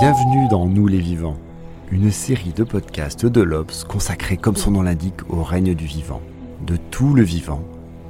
Bienvenue 0.00 0.48
dans 0.48 0.66
Nous 0.66 0.88
les 0.88 0.98
Vivants, 0.98 1.36
une 1.92 2.10
série 2.10 2.52
de 2.52 2.64
podcasts 2.64 3.26
de 3.26 3.40
l'Obs 3.40 3.84
consacrée, 3.84 4.36
comme 4.36 4.56
son 4.56 4.72
nom 4.72 4.82
l'indique, 4.82 5.20
au 5.30 5.44
règne 5.44 5.74
du 5.74 5.86
vivant, 5.86 6.20
de 6.66 6.76
tout 6.76 7.14
le 7.14 7.22
vivant, 7.22 7.62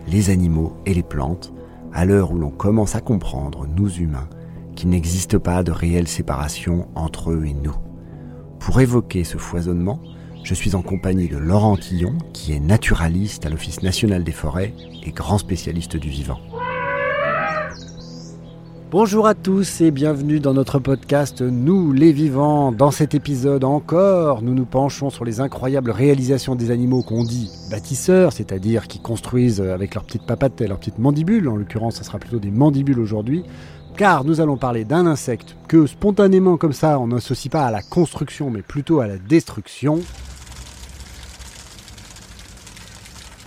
les 0.09 0.31
animaux 0.31 0.75
et 0.87 0.95
les 0.95 1.03
plantes, 1.03 1.53
à 1.93 2.07
l'heure 2.07 2.33
où 2.33 2.39
l'on 2.39 2.51
commence 2.51 2.95
à 2.95 3.03
comprendre, 3.03 3.67
nous 3.67 3.93
humains, 3.99 4.29
qu'il 4.75 4.89
n'existe 4.89 5.37
pas 5.37 5.63
de 5.63 5.73
réelle 5.73 6.09
séparation 6.09 6.89
entre 6.95 7.33
eux 7.33 7.45
et 7.45 7.53
nous. 7.55 7.77
Pour 8.61 8.81
évoquer 8.81 9.23
ce 9.23 9.37
foisonnement, 9.37 10.01
je 10.43 10.55
suis 10.55 10.75
en 10.75 10.83
compagnie 10.83 11.29
de 11.29 11.37
Laurent 11.37 11.77
Quillon, 11.77 12.15
qui 12.33 12.53
est 12.55 12.61
naturaliste 12.61 13.45
à 13.45 13.51
l'Office 13.51 13.83
national 13.83 14.25
des 14.25 14.33
forêts 14.33 14.73
et 15.03 15.11
grand 15.11 15.39
spécialiste 15.39 15.97
du 15.97 16.09
vivant. 16.09 16.41
Bonjour 18.97 19.27
à 19.27 19.35
tous 19.35 19.81
et 19.81 19.91
bienvenue 19.91 20.39
dans 20.39 20.55
notre 20.55 20.79
podcast 20.79 21.43
Nous 21.43 21.91
les 21.91 22.13
vivants. 22.13 22.71
Dans 22.71 22.93
cet 22.93 23.13
épisode 23.13 23.65
encore, 23.65 24.41
nous 24.41 24.55
nous 24.55 24.67
penchons 24.67 25.11
sur 25.11 25.25
les 25.25 25.41
incroyables 25.41 25.91
réalisations 25.91 26.55
des 26.55 26.71
animaux 26.71 27.03
qu'on 27.03 27.25
dit 27.25 27.51
bâtisseurs, 27.73 28.33
c'est-à-dire 28.33 28.87
qui 28.87 29.01
construisent 29.01 29.61
avec 29.61 29.97
leurs 29.97 30.05
petites 30.05 30.27
papates 30.27 30.61
et 30.61 30.69
leurs 30.69 30.79
petites 30.79 31.01
mandibules. 31.01 31.49
En 31.49 31.57
l'occurrence, 31.57 31.97
ce 31.97 32.05
sera 32.05 32.21
plutôt 32.21 32.39
des 32.39 32.53
mandibules 32.53 33.01
aujourd'hui. 33.01 33.43
Car 33.97 34.23
nous 34.23 34.41
allons 34.41 34.57
parler 34.57 34.85
d'un 34.85 35.09
insecte 35.09 35.57
que 35.67 35.89
spontanément 35.89 36.57
comme 36.57 36.73
ça, 36.73 37.01
on 37.01 37.09
n'associe 37.09 37.51
pas 37.51 37.67
à 37.67 37.73
la 37.73 37.83
construction 37.83 38.49
mais 38.49 38.63
plutôt 38.63 39.01
à 39.01 39.09
la 39.09 39.19
destruction. 39.19 40.03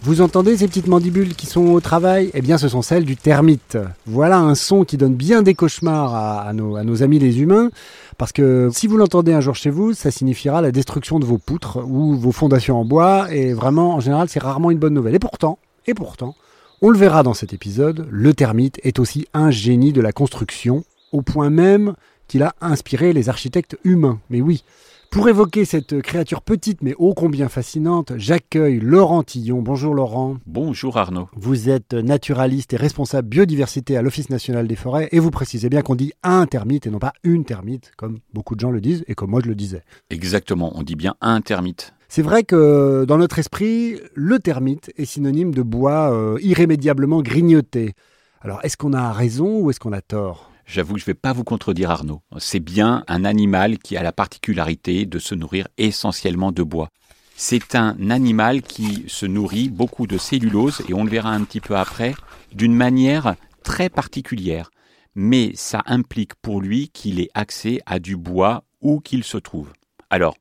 Vous 0.08 0.22
entendez 0.22 0.56
ces 0.56 0.70
petites 0.70 0.88
mandibules 0.88 1.36
qui 1.36 1.48
sont 1.48 1.66
au 1.66 1.82
travail? 1.82 2.32
Eh 2.34 2.40
bien, 2.40 2.58
ce 2.58 2.70
sont 2.70 2.82
celles 2.82 3.04
du 3.04 3.18
termite. 3.18 3.78
Voilà 4.06 4.40
un 4.40 4.56
son 4.56 4.86
qui 4.86 4.96
donne 4.96 5.16
bien 5.16 5.42
des 5.42 5.54
cauchemars 5.54 6.16
à, 6.16 6.54
nos, 6.54 7.04
amis 7.04 7.20
les 7.20 7.42
humains, 7.42 7.72
parce 8.18 8.32
que 8.32 8.70
si 8.72 8.88
vous 8.88 8.96
l'entendez 8.96 9.34
un 9.34 9.42
jour 9.42 9.56
chez 9.56 9.70
vous, 9.70 9.92
ça 9.92 10.10
signifiera 10.10 10.62
la 10.62 10.72
destruction 10.72 11.20
de 11.20 11.26
vos 11.26 11.38
poutres 11.38 11.80
ou 11.86 12.16
vos 12.16 12.32
fondations 12.32 12.80
en 12.80 12.86
bois, 12.86 13.28
et 13.34 13.52
vraiment, 13.52 13.96
en 13.96 14.00
général, 14.00 14.30
c'est 14.30 14.40
rarement 14.40 14.72
une 14.72 14.78
bonne 14.78 14.94
nouvelle. 14.94 15.14
Et 15.14 15.20
pourtant, 15.20 15.60
et 15.88 15.94
pourtant, 15.94 16.36
on 16.82 16.90
le 16.90 16.98
verra 16.98 17.22
dans 17.22 17.34
cet 17.34 17.52
épisode, 17.52 18.08
le 18.10 18.34
termite 18.34 18.80
est 18.84 19.00
aussi 19.00 19.28
un 19.34 19.52
génie 19.52 19.92
de 19.92 20.00
la 20.00 20.14
construction, 20.14 20.86
au 21.12 21.22
point 21.22 21.50
même 21.50 21.96
qu'il 22.30 22.44
a 22.44 22.56
inspiré 22.62 23.12
les 23.12 23.28
architectes 23.28 23.78
humains. 23.84 24.22
Mais 24.30 24.40
oui, 24.40 24.64
pour 25.12 25.30
évoquer 25.30 25.66
cette 25.66 26.02
créature 26.02 26.42
petite 26.42 26.82
mais 26.82 26.94
ô 26.98 27.14
combien 27.14 27.50
fascinante, 27.50 28.14
j'accueille 28.18 28.80
Laurent 28.80 29.24
Tillon. 29.24 29.62
Bonjour 29.62 29.94
Laurent. 29.94 30.38
Bonjour 30.46 30.98
Arnaud. 30.98 31.30
Vous 31.36 31.70
êtes 31.70 31.94
naturaliste 31.94 32.74
et 32.74 32.78
responsable 32.78 33.28
biodiversité 33.28 33.98
à 33.98 34.02
l'Office 34.02 34.30
national 34.30 34.68
des 34.68 34.76
forêts 34.76 35.10
et 35.12 35.20
vous 35.20 35.32
précisez 35.32 35.70
bien 35.70 35.82
qu'on 35.82 35.96
dit 35.96 36.14
un 36.24 36.46
termite 36.46 36.88
et 36.88 36.90
non 36.90 37.00
pas 37.00 37.14
une 37.24 37.46
termite, 37.46 37.92
comme 37.98 38.20
beaucoup 38.34 38.56
de 38.56 38.60
gens 38.60 38.72
le 38.72 38.82
disent 38.82 39.04
et 39.08 39.16
comme 39.16 39.32
moi 39.32 39.42
je 39.44 39.48
le 39.50 39.56
disais. 39.56 39.84
Exactement, 40.10 40.72
on 40.76 40.84
dit 40.84 40.96
bien 40.96 41.16
un 41.22 41.42
termite. 41.42 41.94
C'est 42.10 42.22
vrai 42.22 42.44
que 42.44 43.06
dans 43.06 43.18
notre 43.18 43.40
esprit, 43.40 44.00
le 44.16 44.40
termite 44.40 44.92
est 44.98 45.06
synonyme 45.06 45.54
de 45.54 45.62
bois 45.62 46.12
euh, 46.14 46.38
irrémédiablement 46.42 47.22
grignoté. 47.22 47.94
Alors 48.42 48.60
est-ce 48.64 48.78
qu'on 48.78 48.94
a 48.94 49.12
raison 49.12 49.60
ou 49.60 49.70
est-ce 49.70 49.80
qu'on 49.80 49.94
a 49.94 50.02
tort? 50.02 50.52
J'avoue 50.68 50.96
que 50.96 51.00
je 51.00 51.06
ne 51.06 51.08
vais 51.08 51.14
pas 51.14 51.32
vous 51.32 51.46
contredire 51.46 51.92
Arnaud. 51.92 52.22
C'est 52.40 52.60
bien 52.60 53.06
un 53.08 53.24
animal 53.24 53.78
qui 53.80 53.96
a 53.96 54.04
la 54.04 54.12
particularité 54.12 55.06
de 55.06 55.18
se 55.18 55.34
nourrir 55.34 55.70
essentiellement 55.78 56.52
de 56.52 56.62
bois. 56.62 56.90
C'est 57.38 57.74
un 57.76 58.10
animal 58.10 58.62
qui 58.62 59.06
se 59.08 59.26
nourrit 59.26 59.70
beaucoup 59.70 60.08
de 60.08 60.18
cellulose, 60.18 60.82
et 60.90 60.94
on 60.94 61.06
le 61.06 61.10
verra 61.10 61.32
un 61.32 61.46
petit 61.46 61.62
peu 61.62 61.78
après, 61.78 62.16
d'une 62.54 62.76
manière 62.76 63.36
très 63.64 63.90
particulière. 63.90 64.70
Mais 65.16 65.52
ça 65.56 65.84
implique 65.86 66.36
pour 66.36 66.62
lui 66.62 66.90
qu'il 66.90 67.22
ait 67.22 67.30
accès 67.34 67.80
à 67.86 68.00
du 68.00 68.18
bois 68.18 68.66
où 68.82 69.00
qu'il 69.00 69.24
se 69.24 69.38
trouve. 69.38 69.72
Alors, 70.10 70.36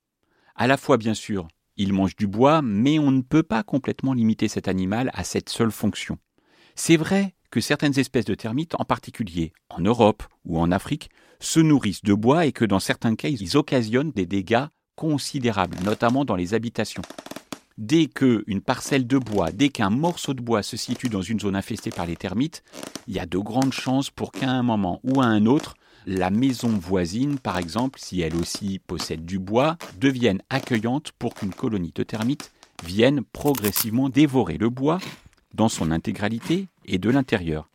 à 0.56 0.66
la 0.66 0.76
fois 0.76 0.96
bien 0.96 1.14
sûr, 1.14 1.46
il 1.76 1.92
mange 1.92 2.16
du 2.16 2.26
bois, 2.26 2.62
mais 2.62 2.98
on 2.98 3.12
ne 3.12 3.22
peut 3.22 3.44
pas 3.44 3.62
complètement 3.62 4.12
limiter 4.12 4.48
cet 4.48 4.66
animal 4.66 5.10
à 5.14 5.22
cette 5.22 5.50
seule 5.50 5.70
fonction. 5.70 6.18
C'est 6.74 6.96
vrai 6.96 7.35
que 7.50 7.60
certaines 7.60 7.98
espèces 7.98 8.24
de 8.24 8.34
termites, 8.34 8.74
en 8.78 8.84
particulier 8.84 9.52
en 9.70 9.80
Europe 9.80 10.22
ou 10.44 10.58
en 10.58 10.70
Afrique, 10.72 11.10
se 11.40 11.60
nourrissent 11.60 12.02
de 12.02 12.14
bois 12.14 12.46
et 12.46 12.52
que 12.52 12.64
dans 12.64 12.80
certains 12.80 13.14
cas, 13.14 13.28
ils 13.28 13.56
occasionnent 13.56 14.12
des 14.12 14.26
dégâts 14.26 14.66
considérables, 14.94 15.76
notamment 15.84 16.24
dans 16.24 16.36
les 16.36 16.54
habitations. 16.54 17.02
Dès 17.78 18.06
qu'une 18.06 18.62
parcelle 18.62 19.06
de 19.06 19.18
bois, 19.18 19.52
dès 19.52 19.68
qu'un 19.68 19.90
morceau 19.90 20.32
de 20.32 20.40
bois 20.40 20.62
se 20.62 20.78
situe 20.78 21.10
dans 21.10 21.20
une 21.20 21.40
zone 21.40 21.56
infestée 21.56 21.90
par 21.90 22.06
les 22.06 22.16
termites, 22.16 22.62
il 23.06 23.14
y 23.14 23.18
a 23.18 23.26
de 23.26 23.36
grandes 23.36 23.74
chances 23.74 24.10
pour 24.10 24.32
qu'à 24.32 24.50
un 24.50 24.62
moment 24.62 25.00
ou 25.04 25.20
à 25.20 25.26
un 25.26 25.44
autre, 25.44 25.74
la 26.06 26.30
maison 26.30 26.68
voisine, 26.68 27.38
par 27.38 27.58
exemple, 27.58 27.98
si 28.00 28.22
elle 28.22 28.36
aussi 28.36 28.78
possède 28.78 29.26
du 29.26 29.38
bois, 29.38 29.76
devienne 30.00 30.40
accueillante 30.48 31.12
pour 31.18 31.34
qu'une 31.34 31.52
colonie 31.52 31.92
de 31.94 32.02
termites 32.02 32.52
vienne 32.84 33.22
progressivement 33.32 34.08
dévorer 34.08 34.56
le 34.56 34.70
bois 34.70 34.98
dans 35.54 35.68
son 35.68 35.90
intégralité 35.90 36.68
et 36.84 36.98
de 36.98 37.10
l'intérieur. 37.10 37.68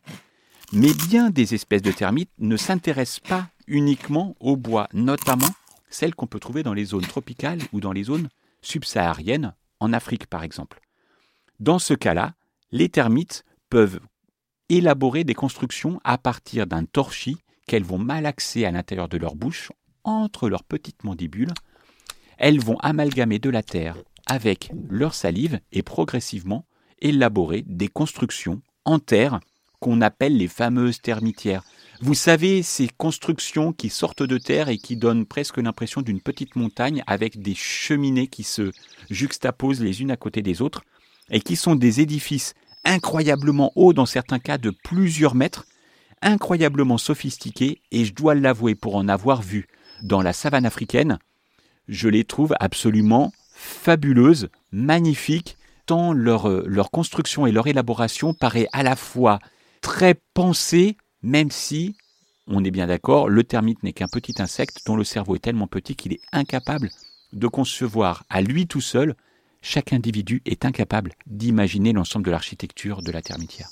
Mais 0.72 0.94
bien 0.94 1.30
des 1.30 1.54
espèces 1.54 1.82
de 1.82 1.92
termites 1.92 2.30
ne 2.38 2.56
s'intéressent 2.56 3.20
pas 3.20 3.48
uniquement 3.66 4.34
au 4.40 4.56
bois, 4.56 4.88
notamment 4.92 5.50
celles 5.90 6.14
qu'on 6.14 6.26
peut 6.26 6.40
trouver 6.40 6.62
dans 6.62 6.74
les 6.74 6.86
zones 6.86 7.06
tropicales 7.06 7.60
ou 7.72 7.80
dans 7.80 7.92
les 7.92 8.04
zones 8.04 8.28
subsahariennes, 8.62 9.54
en 9.80 9.92
Afrique 9.92 10.26
par 10.26 10.42
exemple. 10.42 10.80
Dans 11.60 11.78
ce 11.78 11.94
cas-là, 11.94 12.34
les 12.70 12.88
termites 12.88 13.44
peuvent 13.68 14.00
élaborer 14.68 15.24
des 15.24 15.34
constructions 15.34 16.00
à 16.04 16.16
partir 16.16 16.66
d'un 16.66 16.84
torchis 16.84 17.36
qu'elles 17.66 17.84
vont 17.84 17.98
malaxer 17.98 18.64
à 18.64 18.70
l'intérieur 18.70 19.08
de 19.08 19.18
leur 19.18 19.34
bouche, 19.34 19.70
entre 20.04 20.48
leurs 20.48 20.64
petites 20.64 21.04
mandibules. 21.04 21.52
Elles 22.38 22.60
vont 22.60 22.78
amalgamer 22.78 23.38
de 23.38 23.50
la 23.50 23.62
terre 23.62 23.96
avec 24.26 24.72
leur 24.88 25.14
salive 25.14 25.60
et 25.70 25.82
progressivement 25.82 26.64
élaborer 27.02 27.64
des 27.66 27.88
constructions 27.88 28.62
en 28.84 28.98
terre 28.98 29.40
qu'on 29.80 30.00
appelle 30.00 30.36
les 30.36 30.48
fameuses 30.48 31.02
termitières. 31.02 31.64
Vous 32.00 32.14
savez, 32.14 32.62
ces 32.62 32.88
constructions 32.88 33.72
qui 33.72 33.90
sortent 33.90 34.22
de 34.22 34.38
terre 34.38 34.68
et 34.68 34.78
qui 34.78 34.96
donnent 34.96 35.26
presque 35.26 35.58
l'impression 35.58 36.00
d'une 36.02 36.20
petite 36.20 36.56
montagne 36.56 37.02
avec 37.06 37.42
des 37.42 37.54
cheminées 37.54 38.28
qui 38.28 38.44
se 38.44 38.72
juxtaposent 39.10 39.80
les 39.80 40.00
unes 40.00 40.12
à 40.12 40.16
côté 40.16 40.40
des 40.40 40.62
autres 40.62 40.82
et 41.30 41.40
qui 41.40 41.56
sont 41.56 41.74
des 41.74 42.00
édifices 42.00 42.54
incroyablement 42.84 43.72
hauts 43.74 43.92
dans 43.92 44.06
certains 44.06 44.38
cas 44.38 44.58
de 44.58 44.70
plusieurs 44.70 45.34
mètres, 45.34 45.66
incroyablement 46.22 46.98
sophistiqués 46.98 47.80
et 47.90 48.04
je 48.04 48.14
dois 48.14 48.34
l'avouer 48.34 48.74
pour 48.74 48.96
en 48.96 49.08
avoir 49.08 49.42
vu 49.42 49.66
dans 50.02 50.22
la 50.22 50.32
savane 50.32 50.66
africaine, 50.66 51.18
je 51.88 52.08
les 52.08 52.24
trouve 52.24 52.54
absolument 52.60 53.32
fabuleuses, 53.54 54.48
magnifiques 54.72 55.56
euh, 55.92 56.64
leur 56.66 56.90
construction 56.90 57.46
et 57.46 57.52
leur 57.52 57.66
élaboration 57.66 58.34
paraît 58.34 58.68
à 58.72 58.82
la 58.82 58.96
fois 58.96 59.38
très 59.80 60.14
pensée, 60.34 60.96
même 61.22 61.50
si, 61.50 61.96
on 62.46 62.64
est 62.64 62.70
bien 62.70 62.86
d'accord, 62.86 63.28
le 63.28 63.44
termite 63.44 63.82
n'est 63.82 63.92
qu'un 63.92 64.08
petit 64.08 64.40
insecte 64.40 64.86
dont 64.86 64.96
le 64.96 65.04
cerveau 65.04 65.36
est 65.36 65.40
tellement 65.40 65.66
petit 65.66 65.94
qu'il 65.94 66.12
est 66.12 66.20
incapable 66.32 66.90
de 67.32 67.46
concevoir 67.46 68.24
à 68.28 68.42
lui 68.42 68.66
tout 68.66 68.80
seul, 68.80 69.14
chaque 69.62 69.92
individu 69.92 70.42
est 70.44 70.64
incapable 70.64 71.12
d'imaginer 71.26 71.92
l'ensemble 71.92 72.26
de 72.26 72.30
l'architecture 72.30 73.02
de 73.02 73.12
la 73.12 73.22
termitière. 73.22 73.68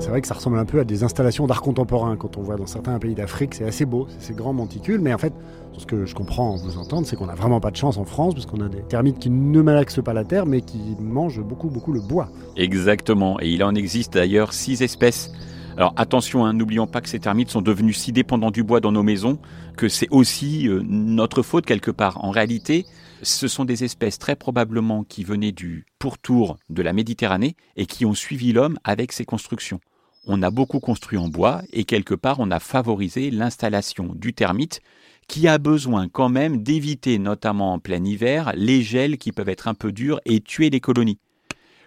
C'est 0.00 0.08
vrai 0.08 0.22
que 0.22 0.26
ça 0.26 0.34
ressemble 0.34 0.58
un 0.58 0.64
peu 0.64 0.80
à 0.80 0.84
des 0.84 1.04
installations 1.04 1.46
d'art 1.46 1.60
contemporain 1.60 2.16
quand 2.16 2.38
on 2.38 2.42
voit 2.42 2.56
dans 2.56 2.66
certains 2.66 2.98
pays 2.98 3.14
d'Afrique. 3.14 3.54
C'est 3.54 3.66
assez 3.66 3.84
beau, 3.84 4.06
c'est 4.08 4.28
ces 4.28 4.32
grands 4.32 4.54
monticules. 4.54 4.98
Mais 4.98 5.12
en 5.12 5.18
fait, 5.18 5.34
ce 5.76 5.84
que 5.84 6.06
je 6.06 6.14
comprends 6.14 6.54
en 6.54 6.56
vous 6.56 6.78
entendre, 6.78 7.06
c'est 7.06 7.16
qu'on 7.16 7.26
n'a 7.26 7.34
vraiment 7.34 7.60
pas 7.60 7.70
de 7.70 7.76
chance 7.76 7.98
en 7.98 8.06
France 8.06 8.32
parce 8.32 8.46
qu'on 8.46 8.62
a 8.62 8.68
des 8.70 8.80
termites 8.80 9.18
qui 9.18 9.28
ne 9.28 9.60
malaxent 9.60 10.02
pas 10.02 10.14
la 10.14 10.24
terre 10.24 10.46
mais 10.46 10.62
qui 10.62 10.96
mangent 10.98 11.42
beaucoup, 11.42 11.68
beaucoup 11.68 11.92
le 11.92 12.00
bois. 12.00 12.30
Exactement. 12.56 13.38
Et 13.40 13.50
il 13.50 13.62
en 13.62 13.74
existe 13.74 14.14
d'ailleurs 14.14 14.54
six 14.54 14.80
espèces. 14.80 15.32
Alors 15.76 15.92
attention, 15.96 16.46
hein, 16.46 16.54
n'oublions 16.54 16.86
pas 16.86 17.02
que 17.02 17.08
ces 17.08 17.20
termites 17.20 17.50
sont 17.50 17.62
devenus 17.62 17.98
si 17.98 18.10
dépendants 18.10 18.50
du 18.50 18.64
bois 18.64 18.80
dans 18.80 18.92
nos 18.92 19.02
maisons 19.02 19.38
que 19.76 19.88
c'est 19.88 20.08
aussi 20.10 20.66
euh, 20.66 20.82
notre 20.82 21.42
faute 21.42 21.66
quelque 21.66 21.90
part. 21.90 22.24
En 22.24 22.30
réalité, 22.30 22.86
Ce 23.22 23.48
sont 23.48 23.66
des 23.66 23.84
espèces 23.84 24.18
très 24.18 24.34
probablement 24.34 25.04
qui 25.04 25.24
venaient 25.24 25.52
du 25.52 25.84
pourtour 25.98 26.56
de 26.70 26.82
la 26.82 26.94
Méditerranée 26.94 27.54
et 27.76 27.84
qui 27.84 28.06
ont 28.06 28.14
suivi 28.14 28.52
l'homme 28.52 28.78
avec 28.82 29.12
ses 29.12 29.26
constructions. 29.26 29.78
On 30.26 30.42
a 30.42 30.50
beaucoup 30.50 30.80
construit 30.80 31.18
en 31.18 31.28
bois 31.28 31.62
et 31.72 31.84
quelque 31.84 32.14
part 32.14 32.40
on 32.40 32.50
a 32.50 32.60
favorisé 32.60 33.30
l'installation 33.30 34.12
du 34.14 34.34
termite 34.34 34.80
qui 35.28 35.46
a 35.46 35.58
besoin 35.58 36.08
quand 36.08 36.28
même 36.28 36.62
d'éviter, 36.62 37.18
notamment 37.18 37.74
en 37.74 37.78
plein 37.78 38.04
hiver, 38.04 38.52
les 38.56 38.82
gels 38.82 39.16
qui 39.16 39.32
peuvent 39.32 39.48
être 39.48 39.68
un 39.68 39.74
peu 39.74 39.92
durs 39.92 40.20
et 40.24 40.40
tuer 40.40 40.70
les 40.70 40.80
colonies. 40.80 41.18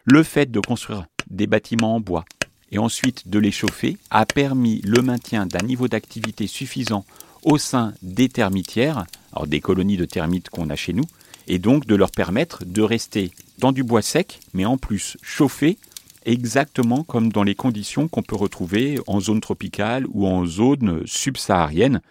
Le 0.06 0.24
fait 0.24 0.50
de 0.50 0.60
construire 0.60 1.06
des 1.30 1.48
bâtiments 1.48 1.96
en 1.96 2.00
bois 2.00 2.26
et 2.72 2.80
ensuite 2.80 3.28
de 3.28 3.40
les 3.40 3.52
chauffer 3.52 3.98
a 4.10 4.26
permis 4.26 4.82
le 4.84 5.02
maintien 5.02 5.46
d'un 5.46 5.66
niveau 5.66 5.88
d'activité 5.88 6.48
suffisant 6.48 7.06
au 7.44 7.58
sein 7.58 7.94
des 8.02 8.30
termitières, 8.30 9.06
alors 9.34 9.48
des 9.48 9.60
colonies 9.60 9.98
de 9.98 10.06
termites 10.06 10.50
qu'on 10.50 10.70
a 10.70 10.76
chez 10.76 10.94
nous, 10.94 11.06
et 11.48 11.60
donc 11.60 11.86
de 11.86 11.96
leur 11.96 12.12
permettre 12.12 12.64
de 12.66 12.82
rester 12.82 13.32
dans 13.60 13.72
du 13.72 13.84
bois 13.84 14.02
sec, 14.02 14.40
mais 14.54 14.66
en 14.66 14.78
plus 14.78 15.18
chauffé, 15.22 15.78
exactement 16.26 17.04
comme 17.04 17.32
dans 17.32 17.44
les 17.44 17.56
conditions 17.56 18.08
qu'on 18.08 18.24
peut 18.24 18.36
retrouver 18.36 19.00
en 19.08 19.20
zone 19.20 19.42
tropicale 19.42 20.06
ou 20.12 20.28
en 20.28 20.46
zone 20.46 21.02
subsaharienne 21.06 22.02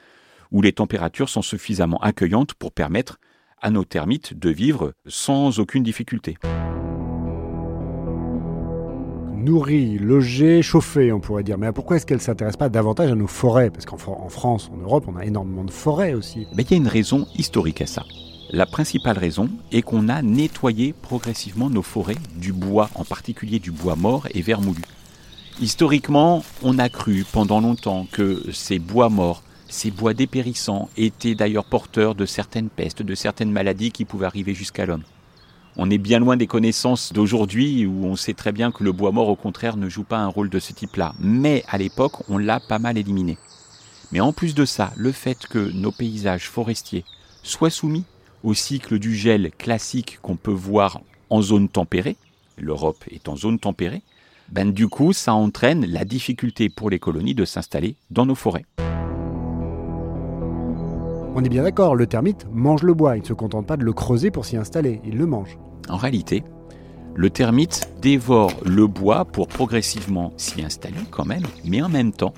où 0.51 0.63
les 0.63 0.73
températures 0.73 1.29
sont 1.29 1.43
suffisamment 1.43 1.99
accueillantes 1.99 2.55
pour 2.55 2.73
permettre 2.73 3.19
à 3.61 3.71
nos 3.71 3.85
termites 3.85 4.39
de 4.39 4.51
vivre 4.51 4.93
sans 5.07 5.59
aucune 5.59 5.83
difficulté. 5.83 6.37
Nourri, 9.35 9.99
logé, 9.99 10.63
chauffé, 10.63 11.11
on 11.11 11.19
pourrait 11.19 11.43
dire. 11.43 11.59
Mais 11.59 11.73
pourquoi 11.73 11.97
est-ce 11.97 12.07
qu'elle 12.07 12.19
ne 12.19 12.23
s'intéresse 12.23 12.57
pas 12.57 12.69
davantage 12.69 13.11
à 13.11 13.17
nos 13.17 13.27
forêts? 13.27 13.71
Parce 13.71 13.87
qu'en 13.87 14.29
France, 14.29 14.71
en 14.73 14.77
Europe, 14.77 15.05
on 15.09 15.17
a 15.17 15.25
énormément 15.25 15.65
de 15.65 15.71
forêts 15.73 16.15
aussi. 16.15 16.47
Mais 16.55 16.63
il 16.63 16.71
y 16.71 16.75
a 16.75 16.77
une 16.77 16.87
raison 16.87 17.27
historique 17.37 17.83
à 17.83 17.87
ça. 17.87 18.05
La 18.53 18.67
principale 18.67 19.19
raison 19.19 19.49
est 19.73 19.83
qu'on 19.83 20.09
a 20.09 20.23
nettoyé 20.23 20.93
progressivement 20.93 21.71
nos 21.71 21.83
forêts 21.83 22.19
du 22.37 22.53
bois, 22.53 22.91
en 22.95 23.05
particulier 23.05 23.59
du 23.59 23.71
bois 23.71 23.97
mort 23.97 24.29
et 24.35 24.43
vermoulu. 24.43 24.83
Historiquement, 25.61 26.45
on 26.63 26.79
a 26.79 26.89
cru 26.89 27.25
pendant 27.33 27.61
longtemps 27.61 28.07
que 28.13 28.45
ces 28.53 28.79
bois 28.79 29.09
morts 29.09 29.43
ces 29.73 29.91
bois 29.91 30.13
dépérissants 30.13 30.91
étaient 30.99 31.35
d'ailleurs 31.35 31.65
porteurs 31.65 32.15
de 32.15 32.27
certaines 32.27 32.69
pestes, 32.69 33.01
de 33.01 33.15
certaines 33.15 33.51
maladies 33.51 33.91
qui 33.91 34.05
pouvaient 34.05 34.27
arriver 34.27 34.53
jusqu'à 34.53 34.85
l'homme. 34.85 35.03
On 35.79 35.91
est 35.91 35.97
bien 35.97 36.19
loin 36.19 36.37
des 36.37 36.47
connaissances 36.47 37.15
d'aujourd'hui 37.15 37.87
où 37.87 38.05
on 38.05 38.15
sait 38.15 38.35
très 38.35 38.53
bien 38.53 38.71
que 38.71 38.85
le 38.85 38.93
bois 38.93 39.13
mort 39.13 39.29
au 39.29 39.35
contraire 39.35 39.79
ne 39.79 39.89
joue 39.89 40.05
pas 40.05 40.19
un 40.19 40.27
rôle 40.27 40.51
de 40.51 40.59
ce 40.59 40.75
type-là. 40.75 41.15
Mais 41.19 41.65
à 41.69 41.79
l'époque, 41.79 42.29
on 42.29 42.37
l'a 42.37 42.61
pas 42.61 42.79
mal 42.79 42.99
éliminé. 42.99 43.39
Mais 44.13 44.21
en 44.21 44.35
plus 44.35 44.55
de 44.55 44.67
ça, 44.67 44.93
le 44.95 45.11
fait 45.11 45.47
que 45.49 45.71
nos 45.73 45.91
paysages 45.91 46.51
forestiers 46.51 47.07
soient 47.43 47.71
soumis 47.71 48.05
au 48.45 48.55
cycle 48.55 48.99
du 48.99 49.15
gel 49.15 49.51
classique 49.57 50.19
qu'on 50.23 50.37
peut 50.37 50.51
voir 50.51 51.01
en 51.31 51.43
zone 51.43 51.69
tempérée, 51.69 52.17
l'Europe 52.59 53.05
est 53.11 53.29
en 53.29 53.37
zone 53.37 53.59
tempérée, 53.59 54.03
ben 54.49 54.71
du 54.71 54.89
coup 54.89 55.13
ça 55.13 55.35
entraîne 55.35 55.87
la 55.87 56.05
difficulté 56.05 56.69
pour 56.69 56.91
les 56.91 56.99
colonies 56.99 57.35
de 57.35 57.45
s'installer 57.45 57.97
dans 58.11 58.27
nos 58.27 58.35
forêts. 58.35 58.67
On 61.35 61.43
est 61.43 61.49
bien 61.49 61.63
d'accord, 61.63 61.97
le 61.97 62.07
termite 62.07 62.47
mange 62.53 62.83
le 62.83 62.93
bois, 62.93 63.17
il 63.17 63.23
ne 63.23 63.27
se 63.27 63.33
contente 63.33 63.67
pas 63.67 63.79
de 63.79 63.85
le 63.85 63.93
creuser 63.95 64.31
pour 64.31 64.45
s'y 64.45 64.59
installer, 64.59 65.01
il 65.05 65.17
le 65.17 65.25
mange. 65.25 65.57
En 65.89 65.97
réalité, 65.97 66.45
le 67.15 67.31
termite 67.31 67.91
dévore 68.03 68.53
le 68.65 68.87
bois 68.87 69.25
pour 69.25 69.49
progressivement 69.49 70.33
s'y 70.37 70.63
installer 70.63 71.01
quand 71.11 71.25
même, 71.25 71.45
mais 71.65 71.81
en 71.81 71.89
même 71.89 72.13
temps, 72.13 72.35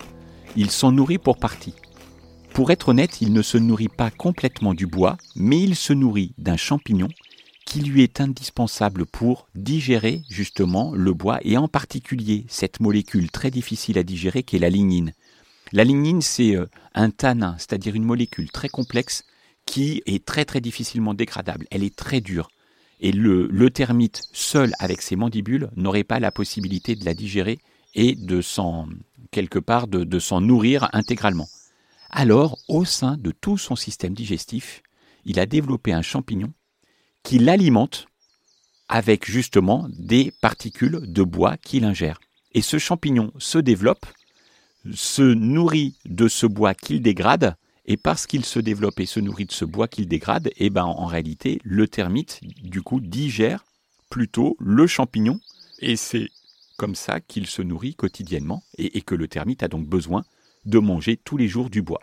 il 0.56 0.70
s'en 0.70 0.92
nourrit 0.92 1.18
pour 1.18 1.36
partie. 1.36 1.74
Pour 2.54 2.70
être 2.70 2.90
honnête, 2.90 3.20
il 3.20 3.32
ne 3.32 3.42
se 3.42 3.58
nourrit 3.58 3.88
pas 3.88 4.12
complètement 4.12 4.74
du 4.74 4.86
bois, 4.86 5.18
mais 5.34 5.60
il 5.60 5.74
se 5.74 5.92
nourrit 5.92 6.34
d'un 6.38 6.56
champignon 6.56 7.08
qui 7.66 7.80
lui 7.80 8.04
est 8.04 8.20
indispensable 8.20 9.06
pour 9.06 9.48
digérer 9.56 10.22
justement 10.30 10.92
le 10.94 11.12
bois 11.12 11.40
et 11.42 11.56
en 11.56 11.66
particulier 11.66 12.46
cette 12.48 12.78
molécule 12.78 13.28
très 13.32 13.50
difficile 13.50 13.98
à 13.98 14.04
digérer 14.04 14.44
qui 14.44 14.54
est 14.54 14.60
la 14.60 14.70
lignine. 14.70 15.12
La 15.72 15.82
lignine, 15.82 16.22
c'est 16.22 16.54
euh, 16.54 16.66
un 16.94 17.10
tanin, 17.10 17.56
c'est-à-dire 17.58 17.96
une 17.96 18.04
molécule 18.04 18.52
très 18.52 18.68
complexe 18.68 19.24
qui 19.66 20.04
est 20.06 20.24
très 20.24 20.44
très 20.44 20.60
difficilement 20.60 21.14
dégradable. 21.14 21.66
Elle 21.72 21.82
est 21.82 21.96
très 21.96 22.20
dure. 22.20 22.50
Et 23.00 23.10
le, 23.10 23.68
termite, 23.70 24.22
seul 24.32 24.74
avec 24.78 25.02
ses 25.02 25.16
mandibules, 25.16 25.70
n'aurait 25.74 26.04
pas 26.04 26.20
la 26.20 26.30
possibilité 26.30 26.94
de 26.94 27.04
la 27.04 27.14
digérer 27.14 27.58
et 27.96 28.14
de 28.14 28.40
s'en 28.40 28.86
nourrir 30.40 30.88
intégralement. 30.92 31.48
Alors, 32.16 32.60
au 32.68 32.84
sein 32.84 33.16
de 33.16 33.32
tout 33.32 33.58
son 33.58 33.74
système 33.74 34.14
digestif, 34.14 34.84
il 35.24 35.40
a 35.40 35.46
développé 35.46 35.92
un 35.92 36.00
champignon 36.00 36.52
qui 37.24 37.40
l'alimente 37.40 38.06
avec 38.88 39.28
justement 39.28 39.88
des 39.90 40.32
particules 40.40 41.00
de 41.12 41.22
bois 41.24 41.56
qu'il 41.56 41.84
ingère. 41.84 42.20
Et 42.52 42.62
ce 42.62 42.78
champignon 42.78 43.32
se 43.38 43.58
développe 43.58 44.06
se 44.92 45.22
nourrit 45.22 45.96
de 46.04 46.28
ce 46.28 46.46
bois 46.46 46.74
qu'il 46.74 47.02
dégrade, 47.02 47.56
et 47.84 47.96
parce 47.96 48.28
qu'il 48.28 48.44
se 48.44 48.60
développe 48.60 49.00
et 49.00 49.06
se 49.06 49.18
nourrit 49.18 49.46
de 49.46 49.52
ce 49.52 49.64
bois 49.64 49.88
qu'il 49.88 50.06
dégrade, 50.06 50.46
et 50.48 50.66
eh 50.66 50.70
ben 50.70 50.84
en 50.84 51.06
réalité, 51.06 51.60
le 51.64 51.88
termite, 51.88 52.38
du 52.62 52.82
coup, 52.82 53.00
digère 53.00 53.64
plutôt 54.08 54.56
le 54.60 54.86
champignon, 54.86 55.40
et 55.80 55.96
c'est 55.96 56.28
comme 56.76 56.94
ça 56.94 57.18
qu'il 57.18 57.48
se 57.48 57.62
nourrit 57.62 57.96
quotidiennement, 57.96 58.62
et 58.78 59.00
que 59.00 59.16
le 59.16 59.26
termite 59.26 59.64
a 59.64 59.68
donc 59.68 59.88
besoin 59.88 60.22
de 60.66 60.78
manger 60.78 61.16
tous 61.16 61.36
les 61.36 61.48
jours 61.48 61.70
du 61.70 61.82
bois. 61.82 62.00